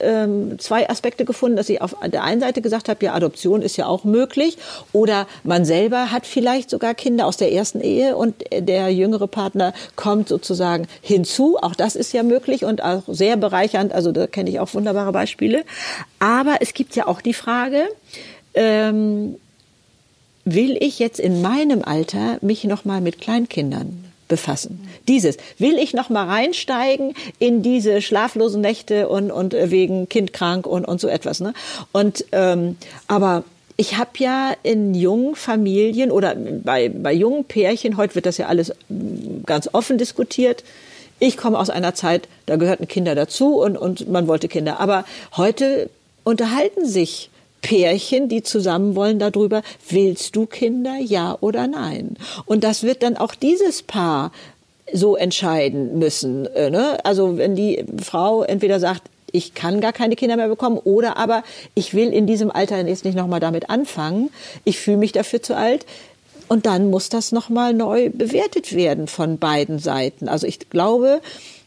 ähm, 0.00 0.58
zwei 0.58 0.88
Aspekte 0.88 1.24
gefunden, 1.24 1.56
dass 1.56 1.68
ich 1.68 1.80
auf 1.80 1.96
der 2.04 2.22
einen 2.22 2.40
Seite 2.40 2.60
gesagt 2.60 2.88
habe, 2.88 3.04
ja, 3.04 3.14
Adoption 3.14 3.62
ist 3.62 3.76
ja 3.76 3.86
auch 3.86 4.04
möglich 4.04 4.58
oder 4.92 5.26
man 5.42 5.64
selber 5.64 6.10
hat 6.12 6.26
vielleicht 6.26 6.70
sogar 6.70 6.94
Kinder 6.94 7.26
aus 7.26 7.36
der 7.36 7.52
ersten 7.52 7.80
Ehe 7.80 8.16
und 8.16 8.44
der 8.52 8.90
jüngere 8.90 9.26
Partner 9.26 9.72
kommt 9.96 10.28
sozusagen 10.28 10.86
hinzu. 11.00 11.58
Auch 11.60 11.74
das 11.74 11.96
ist 11.96 12.12
ja 12.12 12.22
möglich 12.22 12.64
und 12.64 12.82
auch 12.82 13.02
sehr 13.06 13.36
bereichernd. 13.36 13.92
Also 13.92 14.12
da 14.12 14.26
kenne 14.26 14.50
ich 14.50 14.60
auch 14.60 14.74
wunderbare 14.74 15.12
Beispiele. 15.12 15.64
Aber 16.18 16.56
es 16.60 16.74
gibt 16.74 16.94
ja 16.96 17.06
auch 17.06 17.20
die 17.20 17.34
Frage, 17.34 17.84
ähm, 18.54 19.36
will 20.44 20.76
ich 20.80 20.98
jetzt 20.98 21.18
in 21.18 21.42
meinem 21.42 21.82
Alter 21.82 22.38
mich 22.40 22.64
noch 22.64 22.84
mal 22.84 23.00
mit 23.00 23.20
Kleinkindern 23.20 24.05
befassen. 24.28 24.88
Dieses 25.08 25.36
will 25.58 25.78
ich 25.78 25.94
noch 25.94 26.08
mal 26.08 26.26
reinsteigen 26.26 27.14
in 27.38 27.62
diese 27.62 28.02
schlaflosen 28.02 28.60
Nächte 28.60 29.08
und 29.08 29.30
und 29.30 29.54
wegen 29.54 30.08
Kind 30.08 30.32
krank 30.32 30.66
und 30.66 30.84
und 30.84 31.00
so 31.00 31.08
etwas. 31.08 31.40
Ne? 31.40 31.54
Und 31.92 32.24
ähm, 32.32 32.76
aber 33.06 33.44
ich 33.76 33.98
habe 33.98 34.10
ja 34.18 34.54
in 34.62 34.94
jungen 34.94 35.34
Familien 35.34 36.10
oder 36.10 36.34
bei 36.36 36.88
bei 36.88 37.12
jungen 37.12 37.44
Pärchen 37.44 37.96
heute 37.96 38.14
wird 38.14 38.26
das 38.26 38.38
ja 38.38 38.46
alles 38.46 38.72
ganz 39.44 39.68
offen 39.72 39.98
diskutiert. 39.98 40.64
Ich 41.18 41.36
komme 41.36 41.58
aus 41.58 41.70
einer 41.70 41.94
Zeit, 41.94 42.28
da 42.44 42.56
gehörten 42.56 42.88
Kinder 42.88 43.14
dazu 43.14 43.58
und 43.58 43.76
und 43.76 44.08
man 44.10 44.28
wollte 44.28 44.48
Kinder. 44.48 44.80
Aber 44.80 45.04
heute 45.36 45.88
unterhalten 46.24 46.86
sich 46.86 47.30
Pärchen, 47.66 48.28
die 48.28 48.44
zusammen 48.44 48.94
wollen 48.94 49.18
darüber, 49.18 49.62
willst 49.88 50.36
du 50.36 50.46
Kinder, 50.46 50.98
ja 51.00 51.36
oder 51.40 51.66
nein? 51.66 52.16
Und 52.44 52.62
das 52.62 52.84
wird 52.84 53.02
dann 53.02 53.16
auch 53.16 53.34
dieses 53.34 53.82
Paar 53.82 54.30
so 54.92 55.16
entscheiden 55.16 55.98
müssen. 55.98 56.46
Äh, 56.54 56.70
ne? 56.70 57.04
Also 57.04 57.38
wenn 57.38 57.56
die 57.56 57.84
Frau 58.00 58.44
entweder 58.44 58.78
sagt, 58.78 59.02
ich 59.32 59.54
kann 59.54 59.80
gar 59.80 59.92
keine 59.92 60.14
Kinder 60.14 60.36
mehr 60.36 60.46
bekommen 60.46 60.78
oder 60.78 61.16
aber 61.16 61.42
ich 61.74 61.92
will 61.92 62.12
in 62.12 62.28
diesem 62.28 62.52
Alter 62.52 62.86
jetzt 62.86 63.04
nicht 63.04 63.16
nochmal 63.16 63.40
damit 63.40 63.68
anfangen, 63.68 64.30
ich 64.62 64.78
fühle 64.78 64.98
mich 64.98 65.10
dafür 65.10 65.42
zu 65.42 65.56
alt. 65.56 65.86
Und 66.46 66.66
dann 66.66 66.90
muss 66.90 67.08
das 67.08 67.32
nochmal 67.32 67.74
neu 67.74 68.10
bewertet 68.10 68.76
werden 68.76 69.08
von 69.08 69.38
beiden 69.38 69.80
Seiten. 69.80 70.28
Also 70.28 70.46
ich 70.46 70.70
glaube, 70.70 71.20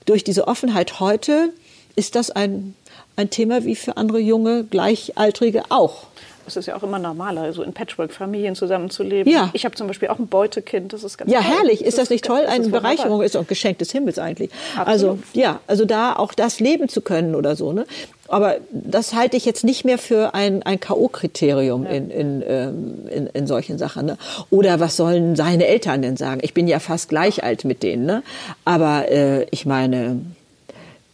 durch 0.06 0.24
diese 0.24 0.48
Offenheit 0.48 1.02
heute 1.02 1.50
ist 1.98 2.16
das 2.16 2.32
ein 2.32 2.74
ein 3.20 3.30
Thema 3.30 3.66
wie 3.66 3.76
für 3.76 3.98
andere 3.98 4.20
junge 4.20 4.64
Gleichaltrige 4.64 5.64
auch. 5.70 6.08
Es 6.48 6.56
ist 6.56 6.66
ja 6.66 6.76
auch 6.76 6.82
immer 6.82 6.98
normaler, 6.98 7.42
also 7.42 7.62
in 7.62 7.74
Patchwork-Familien 7.74 8.56
zusammenzuleben. 8.56 9.32
Ja. 9.32 9.52
Ich 9.54 9.66
habe 9.66 9.76
zum 9.76 9.86
Beispiel 9.86 10.08
auch 10.08 10.18
ein 10.18 10.28
Beutekind, 10.28 10.94
das 10.94 11.04
ist 11.04 11.18
ganz 11.18 11.32
Ja, 11.32 11.42
toll. 11.42 11.52
herrlich. 11.52 11.82
Ist 11.82 12.00
das, 12.00 12.06
das 12.06 12.10
nicht 12.10 12.26
toll? 12.26 12.42
Eine 12.48 12.70
Bereicherung 12.70 13.22
ist 13.22 13.38
auch 13.38 13.42
ein 13.42 13.48
Geschenk 13.48 13.78
des 13.78 13.92
Himmels 13.92 14.18
eigentlich. 14.18 14.50
Absolut. 14.76 14.88
Also, 14.88 15.20
ja, 15.34 15.60
also 15.68 15.86
da 15.86 16.16
auch 16.16 16.34
das 16.34 16.60
leben 16.60 16.90
zu 16.90 17.02
können 17.02 17.36
oder 17.36 17.56
so, 17.56 17.72
ne? 17.72 17.86
Aber 18.28 18.58
das 18.72 19.14
halte 19.14 19.38
ich 19.38 19.46
jetzt 19.46 19.64
nicht 19.64 19.86
mehr 19.86 19.98
für 19.98 20.34
ein, 20.34 20.64
ein 20.64 20.80
K.O.-Kriterium 20.80 21.84
ja. 21.84 21.90
in, 21.90 22.10
in, 22.10 22.44
ähm, 22.48 23.08
in, 23.10 23.28
in 23.28 23.48
solchen 23.48 23.78
Sachen. 23.78 24.06
Ne? 24.06 24.18
Oder 24.50 24.80
was 24.80 24.98
sollen 24.98 25.36
seine 25.36 25.68
Eltern 25.68 26.02
denn 26.04 26.16
sagen? 26.16 26.40
Ich 26.44 26.54
bin 26.54 26.68
ja 26.68 26.80
fast 26.80 27.10
gleich 27.10 27.44
alt 27.44 27.66
mit 27.66 27.82
denen. 27.84 28.06
Ne? 28.06 28.24
Aber 28.66 29.10
äh, 29.12 29.46
ich 29.50 29.66
meine, 29.66 30.22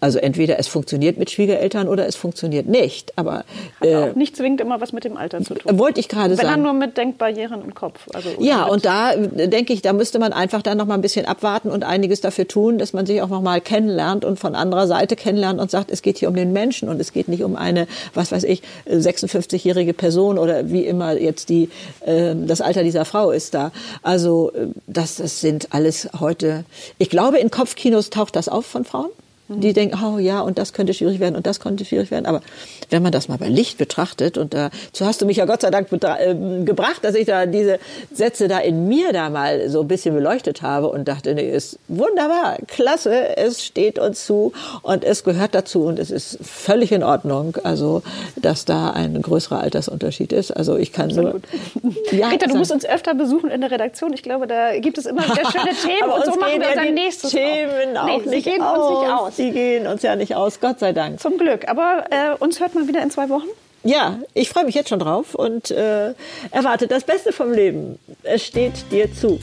also 0.06 0.20
entweder 0.20 0.60
es 0.60 0.68
funktioniert 0.68 1.18
mit 1.18 1.32
Schwiegereltern 1.32 1.88
oder 1.88 2.06
es 2.06 2.16
funktioniert 2.16 2.68
nicht. 2.68 3.18
Aber 3.18 3.38
Hat 3.82 3.88
äh, 3.88 3.96
auch 3.96 4.16
nicht 4.16 4.38
zwingend 4.38 4.62
immer 4.62 4.80
was 4.80 4.94
mit 4.94 5.04
dem 5.04 5.18
Alter 5.18 5.42
zu 5.42 5.56
tun. 5.56 5.80
Wollte 5.80 6.00
ich 6.00 6.10
gerade 6.10 6.36
sagen. 6.36 6.48
Wenn 6.48 6.54
dann 6.54 6.62
nur 6.62 6.74
mit 6.74 6.96
Denkbarrieren 6.96 7.64
im 7.64 7.74
Kopf. 7.74 8.08
Also 8.14 8.30
ja, 8.38 8.66
und 8.66 8.86
da 8.86 9.14
äh, 9.14 9.48
denke 9.48 9.74
ich, 9.74 9.82
da 9.82 9.94
müsste 9.94 10.20
man 10.20 10.32
einfach 10.32 10.62
dann 10.62 10.78
noch 10.78 10.86
mal 10.86 10.94
ein 10.94 11.02
bisschen 11.02 11.26
abwarten 11.26 11.72
und 11.72 11.84
einiges 11.84 12.22
dafür 12.22 12.48
tun, 12.48 12.78
dass 12.78 12.94
man 12.94 13.08
sich 13.08 13.20
auch 13.24 13.30
noch 13.30 13.42
mal 13.42 13.62
kennenlernt 13.62 14.26
und 14.26 14.38
von 14.38 14.54
anderer 14.54 14.86
Seite 14.86 15.16
kennenlernt 15.16 15.60
und 15.60 15.72
sagt, 15.72 15.90
es 15.90 16.04
geht 16.04 16.20
hier 16.20 16.30
um 16.30 16.36
den 16.36 16.54
Menschen 16.54 16.88
und 16.88 17.02
es 17.02 17.12
geht 17.12 17.28
nicht 17.28 17.42
um 17.42 17.56
eine, 17.56 17.88
was 18.14 18.32
weiß 18.32 18.44
ich, 18.44 18.62
56-jährige 18.88 19.96
Person 19.96 20.38
oder 20.38 20.70
wie 20.70 20.86
immer 20.86 21.14
jetzt 21.18 21.50
die 21.50 21.70
äh, 22.06 22.36
das 22.36 22.62
Alter 22.62 22.84
dieser 22.84 23.06
Frau 23.06 23.32
ist 23.32 23.56
da. 23.56 23.72
Also 24.04 24.52
äh, 24.52 24.68
das, 24.86 25.16
das 25.16 25.42
sind 25.42 25.70
alles 25.74 26.10
heute. 26.20 26.64
Ich 27.00 27.10
glaube, 27.10 27.40
in 27.40 27.50
Kopfkinos 27.50 28.12
taucht 28.12 28.36
das 28.36 28.50
auf 28.50 28.68
von 28.68 28.86
Frauen. 28.86 29.10
Die 29.48 29.74
denken, 29.74 30.00
oh 30.04 30.18
ja, 30.18 30.42
und 30.42 30.58
das 30.58 30.74
könnte 30.74 30.94
schwierig 30.96 31.20
werden 31.20 31.36
und 31.36 31.46
das 31.46 31.60
könnte 31.60 31.86
schwierig 31.86 32.10
werden. 32.10 32.26
Aber 32.26 32.42
wenn 32.90 33.04
man 33.04 33.12
das 33.12 33.28
mal 33.28 33.38
bei 33.38 33.48
Licht 33.48 33.78
betrachtet, 33.78 34.40
und 34.40 34.56
dazu 34.56 35.06
hast 35.06 35.22
du 35.22 35.28
mich 35.28 35.38
ja 35.38 35.46
Gott 35.46 35.62
sei 35.62 35.70
Dank 35.70 35.88
äh, 35.92 36.34
gebracht, 36.64 37.04
dass 37.04 37.14
ich 37.14 37.28
da 37.28 37.46
diese 37.46 37.78
Sätze 38.12 38.48
da 38.48 38.58
in 38.58 38.88
mir 38.88 39.14
da 39.14 39.30
mal 39.30 39.70
so 39.70 39.82
ein 39.82 39.88
bisschen 39.88 40.16
beleuchtet 40.16 40.64
habe 40.64 40.90
und 40.90 41.08
dachte, 41.08 41.36
nee, 41.36 41.48
ist 41.48 41.78
wunderbar, 41.88 42.58
klasse, 42.68 43.38
es 43.38 43.64
steht 43.64 44.00
uns 44.00 44.26
zu 44.26 44.52
und 44.82 45.04
es 45.04 45.24
gehört 45.24 45.54
dazu 45.54 45.84
und 45.84 46.00
es 46.00 46.10
ist 46.10 46.40
völlig 46.42 46.92
in 46.92 47.04
Ordnung, 47.04 47.56
also 47.64 48.02
dass 48.36 48.66
da 48.66 48.90
ein 48.90 49.22
größerer 49.22 49.60
Altersunterschied 49.60 50.34
ist. 50.34 50.52
Also 50.52 50.76
ich 50.78 50.92
kann 50.92 51.10
Absolut. 51.10 51.44
nur. 51.84 51.94
Ja, 52.12 52.30
Rita, 52.30 52.48
du 52.48 52.56
musst 52.56 52.72
uns 52.72 52.86
öfter 52.86 53.14
besuchen 53.14 53.50
in 53.50 53.62
der 53.62 53.72
Redaktion. 53.72 54.14
Ich 54.14 54.24
glaube, 54.24 54.48
da 54.48 54.78
gibt 54.80 54.98
es 54.98 55.06
immer 55.06 55.24
sehr 55.24 55.52
schöne 55.52 55.76
Themen 55.84 56.10
und 56.10 56.26
so 56.26 56.40
machen 56.40 56.62
wir 56.62 56.70
unser 56.70 56.92
nächstes 56.92 57.32
Themen 57.32 57.98
auch, 57.98 58.10
auch 58.10 58.26
nee, 58.26 58.36
nicht, 58.36 58.62
aus. 58.62 58.90
nicht 58.90 59.12
aus. 59.12 59.35
Die 59.38 59.52
gehen 59.52 59.88
uns 59.88 60.02
ja 60.02 60.16
nicht 60.16 60.36
aus, 60.36 60.60
Gott 60.60 60.80
sei 60.80 60.94
Dank. 60.94 61.20
Zum 61.20 61.38
Glück. 61.38 61.68
Aber 61.68 62.06
äh, 62.10 62.36
uns 62.40 62.60
hört 62.60 62.76
man 62.76 62.88
wieder 62.88 63.02
in 63.02 63.12
zwei 63.12 63.30
Wochen. 63.30 63.48
Ja, 63.84 64.20
ich 64.34 64.50
freue 64.50 64.66
mich 64.66 64.74
jetzt 64.74 64.90
schon 64.90 65.00
drauf 65.00 65.36
und 65.36 65.70
äh, 65.70 66.14
erwarte 66.52 66.88
das 66.88 67.04
Beste 67.04 67.32
vom 67.32 67.52
Leben. 67.52 68.00
Es 68.24 68.44
steht 68.44 68.92
dir 68.92 69.14
zu. 69.14 69.40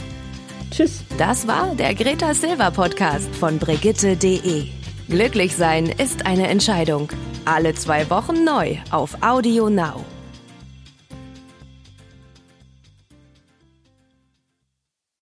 Tschüss. 0.72 1.02
Das 1.16 1.46
war 1.46 1.74
der 1.76 1.94
Greta 1.94 2.34
Silver 2.34 2.70
Podcast 2.70 3.28
von 3.36 3.58
Brigitte.de. 3.58 4.64
Glücklich 5.08 5.54
sein 5.54 5.86
ist 5.86 6.26
eine 6.26 6.48
Entscheidung. 6.48 7.10
Alle 7.44 7.74
zwei 7.74 8.08
Wochen 8.10 8.44
neu 8.44 8.78
auf 8.90 9.16
Audio 9.20 9.68
Now. 9.68 10.04